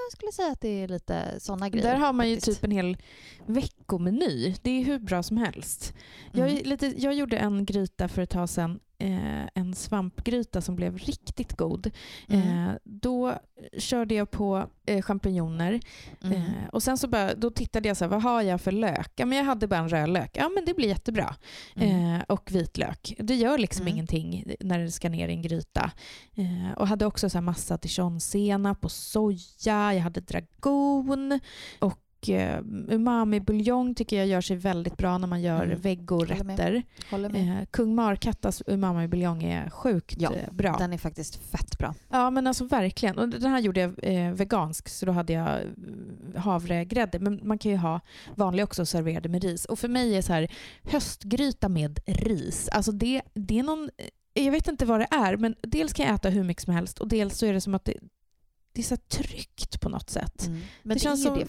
jag 0.06 0.12
skulle 0.12 0.32
säga 0.32 0.52
att 0.52 0.60
det 0.60 0.68
är 0.68 0.88
lite 0.88 1.34
sådana 1.40 1.68
grejer. 1.68 1.86
Där 1.86 1.96
har 1.96 2.12
man 2.12 2.28
ju 2.28 2.36
faktiskt. 2.36 2.56
typ 2.60 2.64
en 2.64 2.70
hel 2.70 2.96
veckomeny. 3.90 4.54
Det 4.62 4.70
är 4.70 4.84
hur 4.84 4.98
bra 4.98 5.22
som 5.22 5.36
helst. 5.36 5.94
Jag, 6.32 6.48
Mm. 6.48 6.60
är 6.60 6.64
lite, 6.64 6.86
jag 6.98 7.14
gjorde 7.14 7.36
en 7.36 7.64
gryta 7.64 8.08
för 8.08 8.22
ett 8.22 8.30
tag 8.30 8.48
sedan, 8.48 8.80
eh, 8.98 9.46
en 9.54 9.74
svampgryta 9.74 10.60
som 10.60 10.76
blev 10.76 10.98
riktigt 10.98 11.56
god. 11.56 11.90
Mm. 12.28 12.48
Eh, 12.68 12.74
då 12.84 13.34
körde 13.78 14.14
jag 14.14 14.30
på 14.30 14.66
eh, 14.86 15.02
champinjoner 15.02 15.80
Mm. 16.24 16.36
eh, 16.36 16.68
och 16.72 16.82
sen 16.82 16.98
så 16.98 17.08
bara, 17.08 17.34
då 17.34 17.50
tittade 17.50 17.88
jag 17.88 17.96
så 17.96 18.04
här, 18.04 18.10
vad 18.10 18.22
har 18.22 18.42
jag 18.42 18.60
för 18.60 18.72
lök? 18.72 19.12
Ja, 19.16 19.26
men 19.26 19.38
jag 19.38 19.44
hade 19.44 19.66
bara 19.66 19.80
en 19.80 19.88
rödlök. 19.88 20.30
Ja 20.34 20.48
men 20.54 20.64
det 20.64 20.74
blir 20.74 20.88
jättebra. 20.88 21.34
Mm. 21.76 22.14
Eh, 22.14 22.22
och 22.28 22.52
vitlök. 22.52 23.14
Det 23.18 23.34
gör 23.34 23.58
liksom 23.58 23.82
Mm. 23.82 23.94
ingenting 23.94 24.54
när 24.60 24.78
det 24.78 24.90
ska 24.90 25.08
ner 25.08 25.28
i 25.28 25.32
en 25.32 25.42
gryta. 25.42 25.90
Eh, 26.34 26.72
och 26.76 26.88
hade 26.88 27.06
också 27.06 27.30
så 27.30 27.38
här 27.38 27.42
massa 27.42 27.76
dijonsenap 27.76 28.84
och 28.84 28.92
soja. 28.92 29.94
Jag 29.94 30.00
hade 30.00 30.20
dragon. 30.20 31.40
Och 31.78 31.98
umami-buljong 32.88 33.94
tycker 33.94 34.16
jag 34.16 34.26
gör 34.26 34.40
sig 34.40 34.56
väldigt 34.56 34.96
bra 34.96 35.18
när 35.18 35.26
man 35.26 35.42
gör 35.42 35.62
Mm. 35.64 35.80
vegorätter. 35.80 36.82
Håller 37.10 37.28
med. 37.28 37.58
Eh, 37.60 37.66
Kung 37.70 37.94
Markattas 37.94 38.62
umami-buljong 38.66 39.42
är 39.42 39.70
sjukt 39.70 40.14
Ja, 40.18 40.34
eh, 40.34 40.52
bra. 40.52 40.76
Den 40.78 40.92
är 40.92 40.98
faktiskt 40.98 41.36
fett 41.50 41.78
bra. 41.78 41.94
Ja 42.08 42.30
men 42.30 42.46
alltså 42.46 42.64
verkligen. 42.64 43.18
Och 43.18 43.28
den 43.28 43.50
här 43.50 43.60
gjorde 43.60 43.80
jag 43.80 43.94
eh, 44.02 44.32
vegansk 44.32 44.88
så 44.88 45.06
då 45.06 45.12
hade 45.12 45.32
jag 45.32 45.48
eh, 46.34 46.40
havregrädde. 46.40 47.18
Men 47.18 47.40
man 47.42 47.58
kan 47.58 47.70
ju 47.70 47.76
ha 47.76 48.00
vanlig 48.34 48.64
också 48.64 48.86
serverade 48.86 49.28
med 49.28 49.44
ris. 49.44 49.64
Och 49.64 49.78
för 49.78 49.88
mig 49.88 50.16
är 50.16 50.22
så 50.22 50.32
här 50.32 50.50
höstgryta 50.82 51.68
med 51.68 52.00
ris. 52.06 52.68
Alltså 52.72 52.92
det, 52.92 53.22
det 53.34 53.58
är 53.58 53.62
någon... 53.62 53.90
eh, 54.34 54.44
Jag 54.44 54.52
vet 54.52 54.68
inte 54.68 54.86
vad 54.86 55.00
det 55.00 55.08
är 55.10 55.36
men 55.36 55.54
dels 55.62 55.92
kan 55.92 56.06
jag 56.06 56.14
äta 56.14 56.28
hur 56.28 56.44
mycket 56.44 56.62
som 56.62 56.74
helst 56.74 56.98
och 56.98 57.08
dels 57.08 57.38
så 57.38 57.46
är 57.46 57.52
det 57.52 57.60
som 57.60 57.74
att 57.74 57.84
det, 57.84 57.94
det 58.72 58.80
är 58.80 58.84
så 58.84 58.96
tryggt 58.96 59.80
på 59.80 59.88
något 59.88 60.10
sätt. 60.10 60.44
Men 60.48 60.60
Det 60.82 60.94
det, 60.94 60.98
känns 61.00 61.22
som- 61.22 61.38
det. 61.38 61.46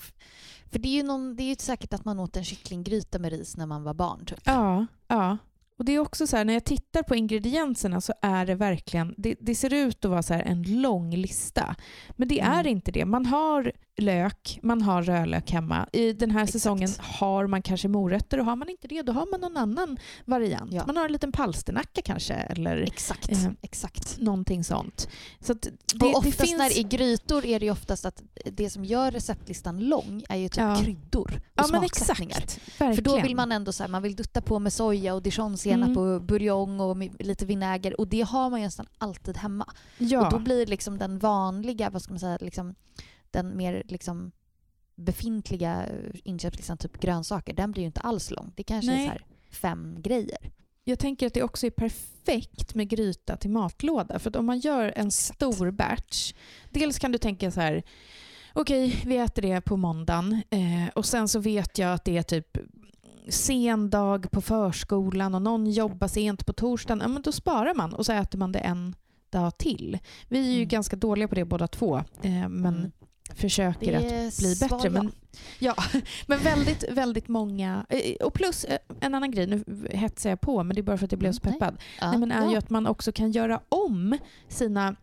För 0.71 0.79
det 0.79 0.88
är 0.88 0.95
ju 0.95 1.03
någon, 1.03 1.36
det 1.36 1.43
är 1.43 1.49
ju 1.49 1.55
säkert 1.55 1.93
att 1.93 2.05
man 2.05 2.19
åt 2.19 2.38
en 2.38 2.43
kycklinggryta 2.43 3.19
med 3.19 3.31
ris 3.31 3.57
när 3.57 3.65
man 3.65 3.84
var 3.84 3.93
barn. 3.93 4.25
Typ. 4.25 4.39
Ja, 4.43 4.86
ja. 5.07 5.38
Och 5.82 5.86
det 5.86 5.91
är 5.96 6.00
också 6.00 6.28
så 6.28 6.38
här, 6.38 6.46
när 6.46 6.54
jag 6.54 6.63
tittar 6.65 7.04
på 7.04 7.15
ingredienserna 7.15 8.02
så 8.02 8.13
är 8.22 8.46
det 8.46 8.56
verkligen, 8.56 9.13
det, 9.17 9.36
det 9.39 9.56
ser 9.56 9.74
ut 9.74 10.06
att 10.06 10.12
vara 10.12 10.24
så 10.24 10.34
en 10.34 10.82
lång 10.82 11.15
lista. 11.15 11.76
Men 12.12 12.28
det 12.28 12.39
är 12.39 12.60
Mm. 12.60 12.67
inte 12.67 12.91
det. 12.91 13.06
Man 13.06 13.26
har 13.26 13.72
lök, 13.98 14.60
man 14.63 14.82
har 14.82 15.04
rödlök 15.04 15.52
hemma. 15.52 15.88
I 15.94 16.13
den 16.13 16.32
här 16.32 16.39
Exakt. 16.44 16.54
säsongen 16.54 16.89
har 17.00 17.48
man 17.48 17.62
kanske 17.62 17.88
morötter 17.88 18.39
och 18.39 18.46
har 18.46 18.56
man 18.56 18.70
inte 18.70 18.88
det 18.88 19.02
då 19.02 19.12
har 19.13 19.28
man 19.32 19.41
någon 19.41 19.58
annan 19.58 19.98
variant. 20.26 20.74
Ja. 20.74 20.84
Man 20.88 20.98
har 20.98 21.06
en 21.06 21.12
liten 21.12 21.32
palsternacka 21.32 22.02
kanske 22.02 22.34
eller 22.34 22.78
Exakt. 22.78 23.32
Eh, 23.32 23.50
exakt. 23.62 24.17
någonting 24.20 24.63
sånt. 24.63 25.10
Så 25.39 25.54
det, 25.54 25.70
och 25.70 26.00
det 26.00 26.06
oftast 26.13 26.41
finns... 26.41 26.58
när 26.58 26.70
det 26.70 26.80
är 26.80 26.84
grytor 26.84 27.46
är 27.46 27.60
det 27.60 27.72
oftast 27.72 28.06
att 28.06 28.24
det 28.52 28.70
som 28.70 28.86
gör 28.86 29.12
receptlistan 29.12 29.80
lång 29.80 30.24
är 30.30 30.38
ju 30.38 30.50
typ 30.50 30.58
Ja. 30.58 30.76
kryddor 30.84 31.32
och 31.36 31.41
ja, 31.56 31.63
smaksättningar. 31.63 32.44
För 32.96 33.02
då 33.02 33.22
vill 33.22 33.36
man 33.36 33.52
ändå 33.52 33.72
så 33.72 33.84
här, 33.84 33.89
man 33.89 34.02
vill 34.04 34.15
dutta 34.15 34.41
på 34.41 34.60
med 34.60 34.74
soja 34.74 35.13
och 35.13 35.22
dijonsenap 35.75 35.97
Mm. 35.97 36.13
och 36.15 36.21
buljong 36.21 36.79
och 36.79 36.97
lite 37.19 37.45
vinäger 37.45 37.99
och 37.99 38.07
det 38.07 38.21
har 38.21 38.49
man 38.49 38.60
ju 38.60 38.65
nästan 38.65 38.88
alltid 38.97 39.38
hemma. 39.38 39.73
ja. 39.97 40.25
Och 40.25 40.31
då 40.31 40.39
blir 40.39 40.65
liksom 40.65 40.97
den 40.97 41.19
vanliga, 41.19 41.89
vad 41.89 42.01
ska 42.01 42.12
man 42.12 42.19
säga, 42.19 42.38
liksom, 42.41 42.75
den 43.31 43.57
mer 43.57 43.84
liksom 43.88 44.31
befintliga 44.95 45.86
eh, 45.86 46.19
inköpslistan, 46.23 46.77
typ 46.77 46.99
grönsaker, 46.99 47.53
den 47.53 47.71
blir 47.71 47.81
ju 47.84 47.88
inte 47.88 48.01
alls 48.01 48.31
lång. 48.31 48.51
Det 48.55 48.63
kanske 48.63 48.91
är 48.91 48.95
Nej. 48.95 49.05
så 49.05 49.12
här 49.12 49.25
fem 49.51 50.01
grejer. 50.01 50.51
Jag 50.84 50.99
tänker 50.99 51.27
att 51.27 51.34
det 51.34 51.43
också 51.43 51.65
är 51.65 51.71
perfekt 51.71 52.75
med 52.75 52.89
gryta 52.89 53.38
till 53.38 53.49
matlåda. 53.49 54.19
För 54.19 54.38
om 54.38 54.45
man 54.45 54.60
gör 54.60 54.93
en 54.95 55.12
stor 55.12 55.71
batch, 55.71 56.34
dels 56.69 56.99
kan 56.99 57.12
du 57.12 57.17
tänka 57.17 57.51
så 57.51 57.62
här, 57.62 57.84
okej 58.53 59.01
vi 59.05 59.17
äter 59.17 59.41
det 59.41 59.62
på 59.62 59.77
måndagen 59.77 60.41
eh, 60.49 60.88
och 60.95 61.05
sen 61.05 61.27
så 61.27 61.39
vet 61.39 61.77
jag 61.77 61.93
att 61.93 62.05
det 62.05 62.17
är 62.17 62.23
typ 62.23 62.57
sen 63.29 63.89
dag 63.89 64.31
på 64.31 64.41
förskolan 64.41 65.36
och 65.36 65.41
någon 65.41 65.71
jobbar 65.71 66.07
sent 66.07 66.45
på 66.45 66.53
torsdagen. 66.53 66.99
Ja, 67.01 67.07
men 67.07 67.21
då 67.21 67.31
sparar 67.31 67.73
man 67.73 67.93
och 67.93 68.05
så 68.05 68.12
äter 68.13 68.39
man 68.39 68.51
det 68.51 68.60
en 68.60 68.95
dag 69.29 69.57
till. 69.57 69.97
Vi 70.29 70.39
är 70.39 70.51
ju 70.51 70.55
Mm. 70.57 70.67
ganska 70.67 70.95
dåliga 70.95 71.27
på 71.27 71.36
det 71.36 71.45
båda 71.45 71.67
två, 71.67 71.97
eh, 71.97 72.49
men 72.49 72.65
Mm. 72.75 72.91
försöker 73.36 73.95
att 73.97 74.38
bli 74.38 74.55
svar 74.55 74.69
bättre. 74.77 74.89
Men, 74.89 75.12
ja, 75.60 75.75
men 76.27 76.39
väldigt, 76.39 76.84
väldigt 76.91 77.27
många... 77.27 77.86
eh, 77.89 78.25
Och 78.25 78.34
plus 78.34 78.63
eh, 78.63 78.77
en 78.99 79.15
annan 79.15 79.31
grej, 79.31 79.47
nu 79.47 79.88
hetsar 79.91 80.29
jag 80.29 80.41
på 80.41 80.63
men 80.63 80.75
det 80.75 80.81
är 80.81 80.84
bara 80.84 80.97
för 80.97 81.05
att 81.05 81.12
jag 81.12 81.19
blev 81.19 81.29
Mm, 81.29 81.34
så 81.34 81.41
nej. 81.49 81.53
peppad. 81.53 81.77
Ja. 82.01 82.10
Nej, 82.12 82.19
men 82.19 82.31
är 82.31 82.43
ja. 82.45 82.51
ju 82.51 82.57
att 82.57 82.69
man 82.69 82.88
också 82.88 83.12
kan 83.12 83.31
göra 83.31 83.60
om 83.69 84.17
sina 84.47 84.95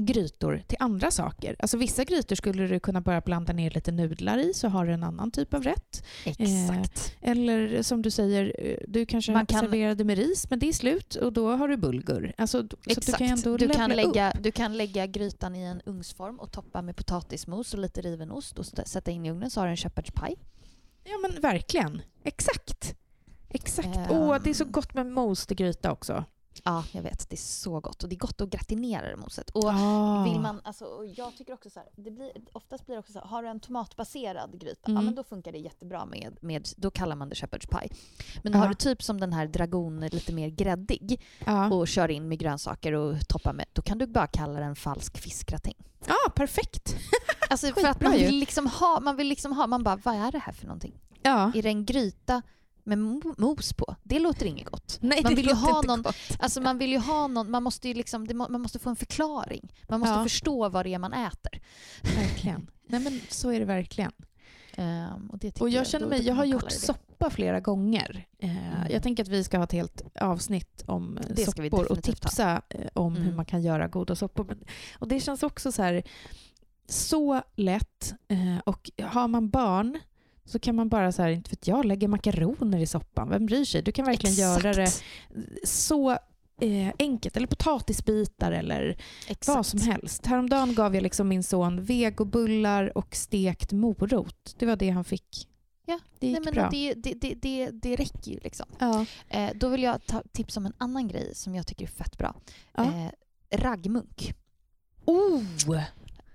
grytor 0.00 0.62
till 0.66 0.76
andra 0.80 1.10
saker. 1.10 1.56
Alltså 1.58 1.76
vissa 1.76 2.04
grytor 2.04 2.36
skulle 2.36 2.66
du 2.66 2.80
kunna 2.80 3.00
bara 3.00 3.20
blanda 3.20 3.52
ner 3.52 3.70
lite 3.70 3.92
nudlar 3.92 4.38
i 4.38 4.54
så 4.54 4.68
har 4.68 4.86
du 4.86 4.92
en 4.92 5.02
annan 5.04 5.30
typ 5.30 5.54
av 5.54 5.62
rätt. 5.62 6.04
Exakt. 6.24 7.16
Eller 7.20 7.82
som 7.82 8.02
du 8.02 8.10
säger, 8.10 8.54
eh, 8.58 8.76
du 8.88 9.06
kanske 9.06 9.32
Man 9.32 9.46
kan- 9.46 9.60
serverade 9.60 10.04
med 10.04 10.18
ris 10.18 10.50
men 10.50 10.58
det 10.58 10.68
är 10.68 10.72
slut 10.72 11.14
och 11.14 11.32
då 11.32 11.50
har 11.56 11.68
du 11.68 11.76
bulgur. 11.76 12.32
Alltså, 12.38 12.62
d- 12.62 12.76
så 12.84 12.90
Exakt. 12.90 13.06
du 13.06 13.12
kan 13.12 13.26
ändå 13.38 13.56
du, 13.56 13.68
kan 13.68 13.90
upp. 13.90 13.96
lägga, 13.96 14.32
du 14.40 14.50
kan 14.52 14.76
lägga 14.76 15.06
grytan 15.06 15.56
i 15.56 15.62
en 15.62 15.80
ugnsform 15.86 16.40
och 16.40 16.52
toppa 16.52 16.82
med 16.82 16.96
potatismos 16.96 17.74
och 17.74 17.80
lite 17.80 18.00
riven 18.00 18.30
ost 18.30 18.58
och 18.58 18.66
sätta 18.66 19.10
in 19.10 19.26
i 19.26 19.30
ugnen 19.30 19.50
så 19.50 19.60
har 19.60 19.66
du 19.66 19.70
en 19.70 19.76
shepherd's 19.76 20.26
pie. 20.26 20.36
Ja 21.04 21.18
men 21.22 21.40
verkligen. 21.40 22.02
Exakt. 22.24 22.94
Exakt. 23.54 23.98
Åh, 24.10 24.36
det 24.44 24.50
är 24.50 24.54
så 24.54 24.64
gott 24.64 24.94
med 24.94 25.06
mos 25.06 25.46
till 25.46 25.56
gryta 25.56 25.92
också. 25.92 26.24
Ja, 26.64 26.84
jag 26.92 27.02
vet. 27.02 27.30
Det 27.30 27.34
är 27.34 27.38
så 27.38 27.80
gott. 27.80 28.02
Och 28.02 28.08
det 28.08 28.14
är 28.14 28.18
gott 28.18 28.40
att 28.40 28.48
gratinera 28.50 29.08
det 29.10 29.16
moset. 29.16 29.50
Och 29.50 29.64
Ah. 29.70 30.24
vill 30.24 30.40
man, 30.40 30.60
alltså, 30.64 30.84
och 30.84 31.06
jag 31.06 31.36
tycker 31.36 31.52
också 31.52 31.70
så 31.70 31.80
här, 31.80 31.88
det 31.96 32.10
blir, 32.10 32.32
oftast 32.52 32.86
blir 32.86 32.96
det 32.96 33.00
också 33.00 33.12
så 33.12 33.18
här, 33.18 33.26
har 33.26 33.42
du 33.42 33.48
en 33.48 33.60
tomatbaserad 33.60 34.60
gryta, 34.60 34.80
ja 34.84 34.90
Mm. 34.92 35.04
men 35.04 35.14
då 35.14 35.24
funkar 35.24 35.52
det 35.52 35.58
jättebra 35.58 36.06
med, 36.06 36.36
med, 36.40 36.68
då 36.76 36.90
kallar 36.90 37.16
man 37.16 37.28
det 37.28 37.34
shepherd's 37.34 37.78
pie. 37.80 37.88
Men 38.42 38.52
Ja. 38.52 38.58
har 38.58 38.68
du 38.68 38.74
typ 38.74 39.02
som 39.02 39.20
den 39.20 39.32
här 39.32 39.46
dragon, 39.46 40.00
lite 40.00 40.32
mer 40.32 40.48
gräddig 40.48 41.22
Ja. 41.46 41.70
och 41.74 41.88
kör 41.88 42.08
in 42.10 42.28
med 42.28 42.38
grönsaker 42.38 42.92
och 42.92 43.28
toppar 43.28 43.52
med, 43.52 43.66
då 43.72 43.82
kan 43.82 43.98
du 43.98 44.06
bara 44.06 44.26
kalla 44.26 44.60
den 44.60 44.76
falsk 44.76 45.18
fiskgratäng. 45.18 45.74
ja, 46.06 46.30
perfekt. 46.34 46.96
Alltså 47.50 47.66
för 47.66 47.86
att 47.88 48.00
man 48.00 48.12
vill 48.12 48.36
liksom 48.38 48.66
ha, 48.66 49.00
man 49.00 49.16
vill 49.16 49.28
liksom 49.28 49.52
ha, 49.52 49.66
man 49.66 49.82
bara 49.82 49.96
vad 49.96 50.14
är 50.14 50.32
det 50.32 50.38
här 50.38 50.52
för 50.52 50.66
någonting? 50.66 50.94
Ja. 51.22 51.52
Är 51.54 51.62
det 51.62 51.68
en 51.68 51.84
gryta 51.84 52.42
med 52.84 52.98
mo- 52.98 53.34
mos 53.38 53.72
på? 53.72 53.96
Det 54.02 54.18
låter 54.18 54.46
inget 54.46 54.66
gott. 54.70 54.98
Nej, 55.00 55.20
Man 55.22 55.34
vill 55.34 55.46
ju 55.46 55.54
ha 55.54 55.82
någon- 55.82 56.02
gott. 56.02 56.16
Alltså 56.38 56.60
man 56.60 56.78
vill 56.78 56.90
ju 56.92 56.98
ha 56.98 57.26
någon, 57.26 57.50
man 57.50 57.62
måste 57.62 57.88
ju 57.88 57.94
liksom, 57.94 58.26
det 58.28 58.34
man 58.34 58.60
måste 58.60 58.78
få 58.78 58.90
en 58.90 58.96
förklaring. 58.96 59.72
Man 59.88 60.00
måste 60.00 60.14
Ja. 60.14 60.22
förstå 60.22 60.68
vad 60.68 60.86
det 60.86 60.94
är 60.94 60.98
man 60.98 61.12
äter. 61.12 61.60
Verkligen. 62.02 62.70
Nej 62.86 63.00
men 63.00 63.20
så 63.28 63.50
är 63.50 63.58
det 63.60 63.66
verkligen. 63.66 64.12
Ehm, 64.76 65.30
och 65.30 65.60
Och 65.60 65.68
jag 65.70 65.86
känner 65.86 66.06
mig, 66.06 66.22
jag 66.26 66.34
har 66.34 66.44
gjort 66.44 66.72
soppa 66.72 67.30
flera 67.30 67.60
gånger. 67.60 68.26
Eh, 68.38 68.72
Mm. 68.76 68.92
Jag 68.92 69.02
tänker 69.02 69.22
att 69.22 69.28
vi 69.28 69.44
ska 69.44 69.56
ha 69.56 69.64
ett 69.64 69.72
helt 69.72 70.02
avsnitt 70.20 70.84
om 70.86 71.18
eh, 71.18 71.24
Det 71.36 71.44
soppor 71.44 71.64
och 71.64 71.96
definitivt 71.96 72.24
ha. 72.24 72.30
tipsa 72.30 72.62
eh, 72.68 72.86
om 72.94 73.14
hur 73.16 73.22
Mm. 73.24 73.36
man 73.36 73.44
kan 73.44 73.62
göra 73.62 73.88
goda 73.88 74.14
soppor. 74.16 74.56
Och 74.98 75.08
det 75.08 75.20
känns 75.20 75.42
också 75.42 75.72
så 75.72 75.82
här 75.82 76.02
så 76.88 77.42
lätt. 77.56 78.14
Och 78.64 78.90
har 79.02 79.28
man 79.28 79.50
barn 79.50 79.98
så 80.44 80.58
kan 80.58 80.76
man 80.76 80.88
bara 80.88 81.12
så 81.12 81.22
här, 81.22 81.30
inte 81.30 81.50
vet 81.50 81.66
jag, 81.66 81.84
lägga 81.84 82.08
makaroner 82.08 82.78
i 82.78 82.86
soppan. 82.86 83.28
Vem 83.28 83.46
bryr 83.46 83.64
sig? 83.64 83.82
Du 83.82 83.92
kan 83.92 84.04
verkligen 84.04 84.36
göra 84.36 84.72
det 84.72 84.82
Exakt. 84.82 85.04
så 85.64 86.10
eh, 86.60 86.92
enkelt. 86.98 87.36
Eller 87.36 87.46
potatisbitar 87.46 88.52
eller 88.52 88.96
Exakt. 89.28 89.56
vad 89.56 89.66
som 89.66 89.80
helst. 89.80 90.26
Häromdagen 90.26 90.74
gav 90.74 90.94
jag 90.94 91.02
liksom 91.02 91.28
min 91.28 91.42
son 91.42 91.84
vegobullar 91.84 92.98
och 92.98 93.16
stekt 93.16 93.72
morot. 93.72 94.54
Det 94.58 94.66
var 94.66 94.76
det 94.76 94.90
han 94.90 95.04
fick. 95.04 95.48
Ja, 95.86 95.98
det 96.18 96.26
gick 96.26 96.36
Nej, 96.36 96.44
men 96.44 96.54
bra. 96.54 96.68
Det, 96.70 96.94
det, 96.94 97.14
det, 97.14 97.34
det, 97.34 97.70
det 97.70 97.96
räcker 97.96 98.30
ju 98.30 98.38
liksom. 98.38 98.66
Ja. 98.78 99.06
Eh, 99.28 99.50
då 99.54 99.68
vill 99.68 99.82
jag 99.82 100.06
ta 100.06 100.22
tips 100.32 100.56
om 100.56 100.66
en 100.66 100.72
annan 100.78 101.08
grej 101.08 101.34
som 101.34 101.54
jag 101.54 101.66
tycker 101.66 101.84
är 101.84 101.88
fett 101.88 102.18
bra. 102.18 102.34
Ja. 102.74 102.84
Eh, 102.84 103.10
raggmunk. 103.58 104.34
Oh! 105.04 105.42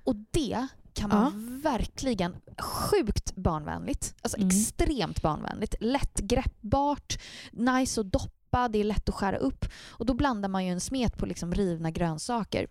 Och 0.04 0.15
det 0.32 0.67
kan 0.98 1.10
man 1.10 1.60
verkligen, 1.64 2.36
sjukt 2.60 3.36
barnvänligt, 3.36 4.16
alltså 4.22 4.38
Mm. 4.38 4.48
extremt 4.48 5.22
barnvänligt, 5.22 5.76
lättgreppbart, 5.80 7.20
nice 7.52 8.02
att 8.02 8.12
doppa, 8.12 8.68
det 8.68 8.80
är 8.80 8.84
lätt 8.84 9.10
att 9.10 9.16
skära 9.16 9.38
upp 9.38 9.66
och 9.90 10.06
då 10.06 10.14
blandar 10.14 10.50
man 10.50 10.66
ju 10.66 10.72
en 10.72 10.80
smet 10.82 11.18
på 11.18 11.26
liksom 11.26 11.54
rivna 11.54 11.92
grönsaker. 11.92 12.68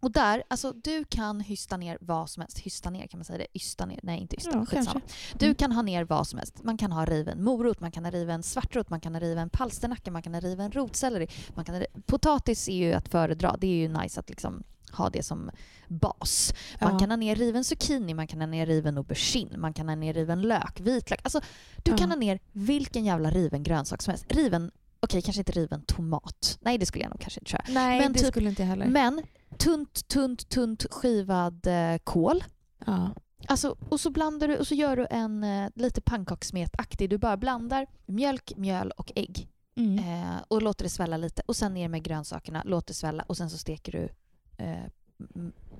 Och 0.00 0.12
där, 0.12 0.42
alltså 0.48 0.72
du 0.72 1.04
kan 1.04 1.40
hysta 1.40 1.76
ner 1.76 1.98
vad 2.00 2.30
som 2.30 2.40
helst. 2.40 2.58
Hysta 2.58 2.90
ner, 2.90 3.06
kan 3.06 3.18
man 3.18 3.24
säga 3.24 3.38
det? 3.38 3.46
Ysta 3.54 3.86
ner? 3.86 4.00
Nej, 4.02 4.20
inte 4.20 4.36
ysta. 4.36 4.50
Ja, 4.52 4.66
skitsamma. 4.66 5.00
Du 5.38 5.46
Mm. 5.46 5.54
kan 5.56 5.72
ha 5.72 5.82
ner 5.82 6.04
vad 6.04 6.26
som 6.26 6.38
helst. 6.38 6.62
Man 6.62 6.76
kan 6.76 6.92
ha 6.92 7.04
riven 7.04 7.44
morot, 7.44 7.80
man 7.80 7.90
kan 7.90 8.04
ha 8.04 8.10
riven 8.12 8.42
svartrot, 8.42 8.90
man 8.90 9.00
kan 9.00 9.14
ha 9.14 9.20
riven 9.20 9.50
palsternacka, 9.50 10.10
man 10.10 10.22
kan 10.22 10.34
ha 10.34 10.40
riven 10.40 10.72
rotselleri. 10.72 11.26
Man 11.54 11.64
kan 11.64 11.74
ha, 11.74 11.84
potatis 12.06 12.68
är 12.68 12.72
ju 12.76 12.92
att 12.92 13.08
föredra. 13.08 13.56
Det 13.60 13.66
är 13.66 13.74
ju 13.76 13.88
nice 13.88 14.20
att 14.20 14.28
liksom 14.30 14.62
ha 14.94 15.10
det 15.10 15.22
som 15.22 15.50
bas. 15.88 16.54
Man 16.80 16.92
Ja. 16.92 16.98
kan 16.98 17.10
ha 17.10 17.16
ner 17.16 17.36
riven 17.36 17.64
zucchini, 17.64 18.14
man 18.14 18.26
kan 18.26 18.40
ha 18.40 18.46
ner 18.46 18.66
riven 18.66 18.98
aubergine, 18.98 19.56
man 19.58 19.72
kan 19.72 19.88
ha 19.88 19.94
ner 19.96 20.14
riven 20.14 20.42
lök, 20.42 20.80
vitlök. 20.80 21.20
Alltså, 21.24 21.40
du 21.82 21.90
Ja. 21.90 21.96
kan 21.96 22.10
ha 22.10 22.16
ner 22.16 22.38
vilken 22.52 23.04
jävla 23.04 23.30
riven 23.30 23.62
grönsak 23.62 24.02
som 24.02 24.10
helst. 24.10 24.24
Riven, 24.28 24.70
okej 25.00 25.22
kanske 25.22 25.40
inte 25.40 25.52
riven 25.52 25.82
tomat. 25.82 26.58
Nej 26.60 26.78
det 26.78 26.86
skulle 26.86 27.04
jag 27.04 27.10
nog 27.10 27.20
kanske 27.20 27.40
inte 27.40 27.50
köra. 27.50 27.64
Nej, 27.68 28.00
Men 28.00 28.12
det 28.12 28.18
typ- 28.18 28.28
skulle 28.28 28.48
inte 28.48 28.62
jag 28.62 28.68
heller. 28.68 28.86
Men 28.86 29.22
tunt, 29.58 30.08
tunt, 30.08 30.48
tunt 30.48 30.86
skivad 30.90 31.66
eh, 31.66 31.98
kål. 32.04 32.44
ja. 32.86 33.10
Alltså, 33.48 33.76
och 33.88 34.00
så 34.00 34.10
blandar 34.10 34.48
du 34.48 34.56
och 34.58 34.66
så 34.66 34.74
gör 34.74 34.96
du 34.96 35.06
en 35.10 35.44
eh, 35.44 35.70
lite 35.74 36.00
pannkakssmetaktig. 36.00 37.10
Du 37.10 37.18
bara 37.18 37.36
blandar 37.36 37.86
mjölk, 38.06 38.52
mjöl 38.56 38.90
och 38.90 39.12
ägg 39.14 39.48
Mm. 39.76 39.98
eh, 39.98 40.36
och 40.48 40.62
låter 40.62 40.84
det 40.84 40.90
svälla 40.90 41.16
lite. 41.16 41.42
Och 41.46 41.56
sen 41.56 41.74
ner 41.74 41.88
med 41.88 42.02
grönsakerna, 42.02 42.62
låt 42.66 42.86
det 42.86 42.94
svälla 42.94 43.22
och 43.26 43.36
sen 43.36 43.50
så 43.50 43.58
steker 43.58 43.92
du 43.92 44.08
eh, 44.56 44.84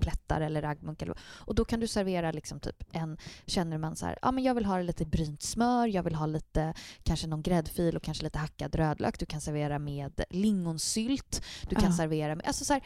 plättar 0.01 0.41
eller 0.41 0.63
raggmunk. 0.63 1.03
Eller, 1.03 1.17
och 1.23 1.55
då 1.55 1.65
kan 1.65 1.81
du 1.81 1.87
servera 1.87 2.33
liksom 2.33 2.61
typ 2.61 2.85
en, 2.93 3.19
känner 3.47 3.79
man 3.79 3.97
så 3.97 4.07
här, 4.07 4.19
ja 4.23 4.33
men 4.33 4.45
jag 4.45 4.55
vill 4.55 4.65
ha 4.65 4.81
lite 4.81 5.05
brynt 5.07 5.43
smör, 5.43 5.87
jag 5.87 6.03
vill 6.03 6.15
ha 6.15 6.27
lite, 6.27 6.75
kanske 7.03 7.27
någon 7.27 7.43
gräddfil 7.43 7.97
och 7.97 8.03
kanske 8.03 8.25
lite 8.25 8.39
hackad 8.39 8.75
rödlök. 8.75 9.19
Du 9.19 9.27
kan 9.27 9.41
servera 9.41 9.79
med 9.79 10.21
lingonsylt, 10.31 11.43
du 11.69 11.77
kan 11.77 11.91
Ja. 11.91 11.97
servera 11.97 12.35
med, 12.35 12.47
alltså 12.47 12.65
så 12.65 12.73
här, 12.73 12.83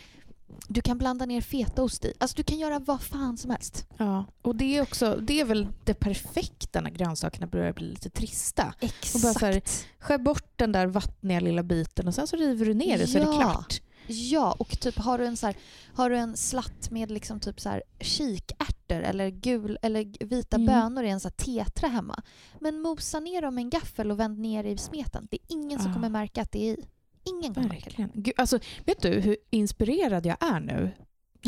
du 0.69 0.81
kan 0.81 0.99
blanda 0.99 1.27
ner 1.27 1.41
fetaost 1.41 2.05
i. 2.05 2.13
Alltså 2.21 2.37
du 2.37 2.43
kan 2.43 2.59
göra 2.59 2.79
vad 2.79 3.01
fan 3.03 3.39
som 3.39 3.51
helst. 3.51 3.87
ja. 3.99 4.25
Och 4.43 4.57
det 4.57 4.77
är, 4.77 4.83
också, 4.83 5.17
det 5.23 5.41
är 5.41 5.45
väl 5.45 5.69
det 5.85 5.95
perfekta 5.95 6.81
när 6.81 6.91
grönsakerna 6.91 7.47
börjar 7.47 7.73
bli 7.73 7.87
lite 7.91 8.11
trista. 8.11 8.75
Exakt. 8.81 9.23
bara 9.23 9.35
så 9.35 9.47
här, 9.47 9.63
Skär 9.99 10.19
bort 10.19 10.53
den 10.57 10.73
där 10.73 10.87
vattniga 10.87 11.41
lilla 11.41 11.63
biten 11.63 12.09
och 12.09 12.15
sen 12.15 12.27
så 12.27 12.37
river 12.37 12.67
du 12.67 12.75
ner 12.75 12.99
det 12.99 13.07
så 13.07 13.19
är 13.19 13.23
det 13.25 13.31
Ja. 13.31 13.41
klart. 13.41 13.81
Ja, 14.09 14.57
och 14.59 14.81
typ 14.81 14.97
har 14.99 15.19
du 15.19 15.27
en, 15.27 15.37
så 15.37 15.47
här, 15.47 15.57
har 15.95 16.11
du 16.11 16.17
en 16.17 16.37
slatt 16.37 16.91
med 16.91 17.11
liksom 17.11 17.41
typ 17.41 17.61
så 17.61 17.69
här 17.69 17.83
kikärtor 18.01 19.01
eller, 19.03 19.29
gul, 19.31 19.79
eller 19.83 20.25
vita 20.27 20.57
Mm. 20.57 20.67
bönor 20.67 21.05
i 21.05 21.09
en 21.11 21.21
så 21.21 21.31
tetra 21.31 21.89
hemma. 21.89 22.23
Men 22.61 22.81
mosa 22.81 23.21
ner 23.21 23.43
dem 23.43 23.55
med 23.55 23.63
en 23.63 23.71
gaffel 23.71 24.11
och 24.11 24.21
vänd 24.21 24.39
ner 24.39 24.65
i 24.65 24.77
smeten. 24.79 25.29
Det 25.31 25.37
är 25.37 25.55
ingen 25.55 25.79
som 25.81 25.91
Ah. 25.91 25.95
kommer 25.95 26.09
märka 26.09 26.43
att 26.43 26.53
det 26.53 26.69
är 26.71 26.73
i. 26.73 26.85
Ingen 27.25 27.55
kommer 27.55 27.69
märka 27.69 27.91
det. 27.97 28.09
Gud, 28.15 28.35
alltså, 28.37 28.59
vet 28.87 29.03
du 29.03 29.09
hur 29.21 29.37
inspirerad 29.51 30.27
jag 30.27 30.37
är 30.41 30.61
nu? 30.61 30.91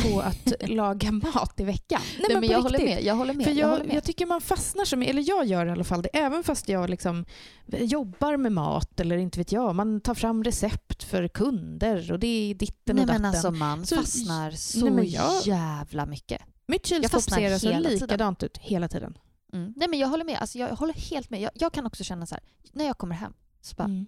På 0.03 0.21
att 0.21 0.53
laga 0.69 1.13
mat 1.13 1.61
i 1.61 1.65
veckan. 1.65 2.01
Nej, 2.19 2.27
men 2.31 2.41
men 2.41 2.49
jag, 2.51 2.63
håller 2.63 2.79
med, 2.79 3.05
jag 3.05 3.15
håller 3.15 3.35
med. 3.35 3.45
För 3.47 3.53
jag, 3.53 3.59
jag, 3.61 3.69
håller 3.69 3.85
med. 3.85 3.97
jag 3.97 4.05
tycker 4.05 4.27
man 4.27 4.41
fastnar 4.41 4.85
så 4.85 4.97
mycket, 4.97 5.13
eller 5.13 5.29
jag 5.29 5.47
gör 5.47 5.67
i 5.67 5.71
alla 5.71 5.85
fall 5.85 6.03
det, 6.03 6.09
även 6.13 6.45
fast 6.45 6.69
jag 6.69 6.91
liksom 6.91 7.25
jobbar 7.67 8.37
med 8.37 8.53
mat 8.53 9.01
eller 9.01 9.17
inte 9.17 9.39
vet 9.39 9.53
jag, 9.53 9.75
man 9.75 10.01
tar 10.01 10.15
fram 10.15 10.45
recept 10.45 11.03
för 11.03 11.29
kunder 11.29 12.13
och 12.13 12.19
det 12.19 12.27
är 12.27 12.55
ditten 12.55 12.97
Nej 12.97 13.03
och 13.03 13.07
datten. 13.07 13.23
men 13.23 13.31
alltså 13.31 13.51
man 13.51 13.87
Så- 13.87 13.97
fastnar 13.97 14.51
så 14.51 14.81
Nej, 14.85 14.91
men 14.91 15.11
jag- 15.11 15.43
jävla 15.47 16.07
mycket. 16.07 16.43
Mitt 16.67 16.87
kylskåp 16.87 17.23
ser 17.23 17.53
alltså 17.53 17.69
hela 17.69 17.89
tiden. 17.89 17.93
likadant 18.03 18.43
ut 18.43 18.59
hela 18.59 18.89
tiden. 18.89 19.19
Mm. 19.53 19.73
Nej 19.77 19.89
men 19.89 19.99
jag 19.99 20.09
håller 20.09 20.25
med, 20.25 20.39
alltså, 20.41 20.59
jag 20.59 20.69
håller 20.77 20.95
helt 20.95 21.31
med. 21.31 21.41
Jag, 21.41 21.51
jag 21.55 21.73
kan 21.73 21.87
också 21.87 22.05
känna 22.05 22.27
så 22.27 22.35
här, 22.35 22.45
när 22.73 22.85
jag 22.87 22.99
kommer 22.99 23.15
hem 23.15 23.33
så 23.61 23.75
bara, 23.77 23.85
Mm. 23.85 24.07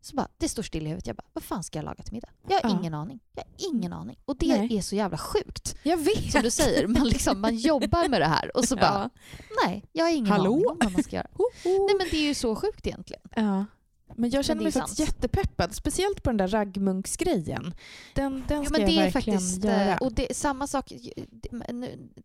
Så 0.00 0.16
bara 0.16 0.28
det 0.38 0.48
står 0.48 0.62
still 0.62 0.82
i 0.82 0.88
huvudet. 0.88 1.06
Jag 1.06 1.16
bara, 1.16 1.24
vad 1.32 1.44
fan 1.44 1.62
ska 1.64 1.78
jag 1.78 1.84
laga 1.84 2.02
till 2.02 2.12
middag? 2.12 2.28
Jag 2.48 2.60
har 2.62 2.70
Ja. 2.70 2.78
ingen 2.80 2.94
aning. 2.94 3.20
Jag 3.34 3.42
har 3.42 3.74
ingen 3.74 3.92
aning. 3.92 4.18
Och 4.24 4.36
det 4.36 4.58
Nej. 4.58 4.76
är 4.76 4.82
så 4.82 4.94
jävla 4.96 5.18
sjukt. 5.18 5.76
Jag 5.82 5.96
vet! 5.96 6.32
Som 6.32 6.42
du 6.42 6.50
säger, 6.50 6.86
man, 6.86 7.08
liksom, 7.08 7.40
man 7.40 7.56
jobbar 7.56 8.08
med 8.08 8.20
det 8.20 8.26
här 8.26 8.56
och 8.56 8.64
så 8.64 8.76
bara, 8.76 9.10
Ja. 9.14 9.44
nej, 9.66 9.84
jag 9.92 10.04
har 10.04 10.10
ingen 10.12 10.32
Hallå? 10.32 10.52
aning 10.54 10.66
om 10.66 10.76
vad 10.80 10.92
man 10.92 11.02
ska 11.02 11.16
göra. 11.16 11.26
Ho, 11.32 11.44
ho. 11.64 11.86
Nej 11.86 11.96
men 11.98 12.06
det 12.10 12.16
är 12.16 12.28
ju 12.28 12.34
så 12.34 12.56
sjukt 12.56 12.86
egentligen. 12.86 13.22
Ja. 13.36 13.64
Men 14.20 14.30
jag 14.30 14.44
känner 14.44 14.62
mig 14.62 14.72
faktiskt 14.72 14.96
sant. 14.96 15.08
jättepeppad, 15.08 15.74
speciellt 15.74 16.22
på 16.22 16.30
den 16.30 16.36
där 16.36 16.48
raggmunksgrejen. 16.48 17.74
Den, 18.14 18.44
den 18.48 18.58
Ja, 18.62 18.64
ska 18.64 18.78
men 18.78 18.86
det 18.86 18.92
jag 18.92 19.06
är 19.06 19.10
verkligen 19.12 19.38
faktiskt, 19.40 19.64
göra. 19.64 19.90
eh, 19.92 19.96
och 19.98 20.12
det, 20.12 20.36
samma 20.36 20.66
sak, 20.66 20.92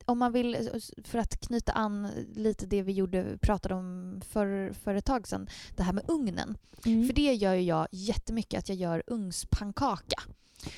om 0.06 0.18
man 0.20 0.32
vill, 0.32 0.56
eh, 0.56 0.62
för 1.04 1.20
att 1.20 1.42
knyta 1.42 1.72
an 1.72 2.08
lite 2.36 2.66
det 2.66 2.82
vi 2.82 2.92
gjorde, 2.94 3.38
pratade 3.42 3.76
om 3.76 4.22
för, 4.30 4.74
för 4.84 4.96
ett 4.96 5.06
tag 5.06 5.28
sedan, 5.28 5.48
det 5.76 5.84
här 5.84 5.94
med 5.94 6.04
ugnen. 6.10 6.58
Mm. 6.86 7.08
För 7.08 7.14
det 7.14 7.34
gör 7.34 7.54
ju 7.54 7.62
jag 7.62 7.88
jättemycket, 7.92 8.60
att 8.60 8.70
jag 8.70 8.78
gör 8.78 9.04
ugnspannkaka. 9.08 10.22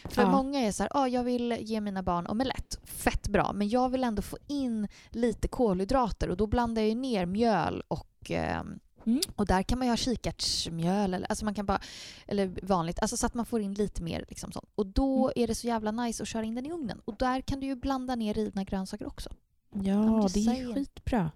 För 0.10 0.22
Ja. 0.22 0.32
många 0.32 0.60
är 0.60 0.72
så 0.72 0.84
här, 0.84 0.92
ah, 0.96 1.08
jag 1.08 1.24
vill 1.24 1.58
ge 1.62 1.82
mina 1.82 2.04
barn 2.04 2.28
omelett, 2.28 2.80
fett 2.84 3.28
bra, 3.28 3.52
men 3.54 3.70
jag 3.70 3.90
vill 3.90 4.04
ändå 4.04 4.22
få 4.22 4.38
in 4.48 4.88
lite 5.10 5.48
kolhydrater 5.48 6.30
och 6.30 6.38
då 6.38 6.48
blandar 6.48 6.82
jag 6.82 6.98
ner 6.98 7.26
mjöl 7.26 7.84
och 7.88 8.32
ehm, 8.32 8.80
Mm. 9.08 9.22
och 9.36 9.46
där 9.46 9.64
kan 9.64 9.80
man 9.80 9.88
ju 9.88 9.92
ha 9.92 9.98
kikärtsmjöl 9.98 11.14
eller, 11.14 11.28
alltså 11.28 11.46
man 11.46 11.54
kan 11.54 11.66
bara, 11.66 11.80
eller 12.28 12.52
vanligt, 12.64 13.00
alltså 13.00 13.18
så 13.18 13.26
att 13.26 13.34
man 13.34 13.46
får 13.46 13.62
in 13.62 13.74
lite 13.74 14.04
mer. 14.04 14.26
Liksom 14.30 14.52
sånt. 14.52 14.70
Och 14.76 14.86
då 14.86 15.18
Mm. 15.28 15.44
är 15.44 15.48
det 15.48 15.56
så 15.56 15.68
jävla 15.68 15.92
nice 15.92 16.24
att 16.24 16.30
köra 16.30 16.44
in 16.44 16.56
den 16.56 16.66
i 16.66 16.72
ugnen. 16.72 17.02
Och 17.06 17.16
där 17.18 17.42
kan 17.42 17.60
du 17.60 17.68
ju 17.68 17.76
blanda 17.76 18.16
ner 18.16 18.34
rivna 18.34 18.64
grönsaker 18.64 19.08
också. 19.08 19.30
Ja, 19.74 20.28
det 20.34 20.40
är 20.40 20.74
skitbra. 20.74 21.32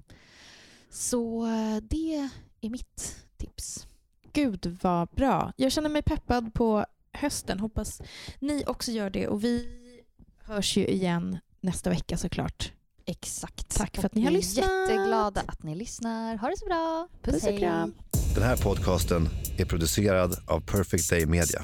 Så 0.89 1.45
eh, 1.45 1.77
det 1.83 2.29
är 2.61 2.69
mitt 2.69 3.15
tips. 3.37 3.87
Gud 4.33 4.77
vad 4.81 5.07
bra. 5.07 5.53
Jag 5.57 5.71
känner 5.71 5.89
mig 5.89 6.01
peppad 6.01 6.53
på 6.53 6.85
hösten. 7.11 7.59
Hoppas 7.59 8.01
ni 8.39 8.63
också 8.67 8.91
gör 8.91 9.09
det. 9.09 9.27
Och 9.27 9.43
vi 9.43 9.67
hörs 10.39 10.77
ju 10.77 10.87
igen 10.87 11.37
nästa 11.61 11.89
vecka 11.89 12.17
såklart. 12.17 12.71
Exakt. 13.05 13.77
Tack 13.77 13.95
för 13.97 14.05
att 14.05 14.15
ni 14.15 14.21
har 14.21 14.29
vi 14.29 14.35
är 14.35 14.39
lyssnat. 14.39 14.65
jätteglada 14.89 15.41
att 15.47 15.63
ni 15.63 15.75
lyssnar. 15.75 16.37
Ha 16.37 16.47
det 16.49 16.57
så 16.57 16.65
bra. 16.65 17.07
Puss 17.23 17.43
och 17.43 17.59
kram. 17.59 17.93
Den 18.35 18.43
här 18.43 18.57
podcasten 18.57 19.29
är 19.57 19.65
producerad 19.65 20.35
av 20.47 20.59
Perfect 20.61 21.09
Day 21.09 21.25
Media. 21.25 21.61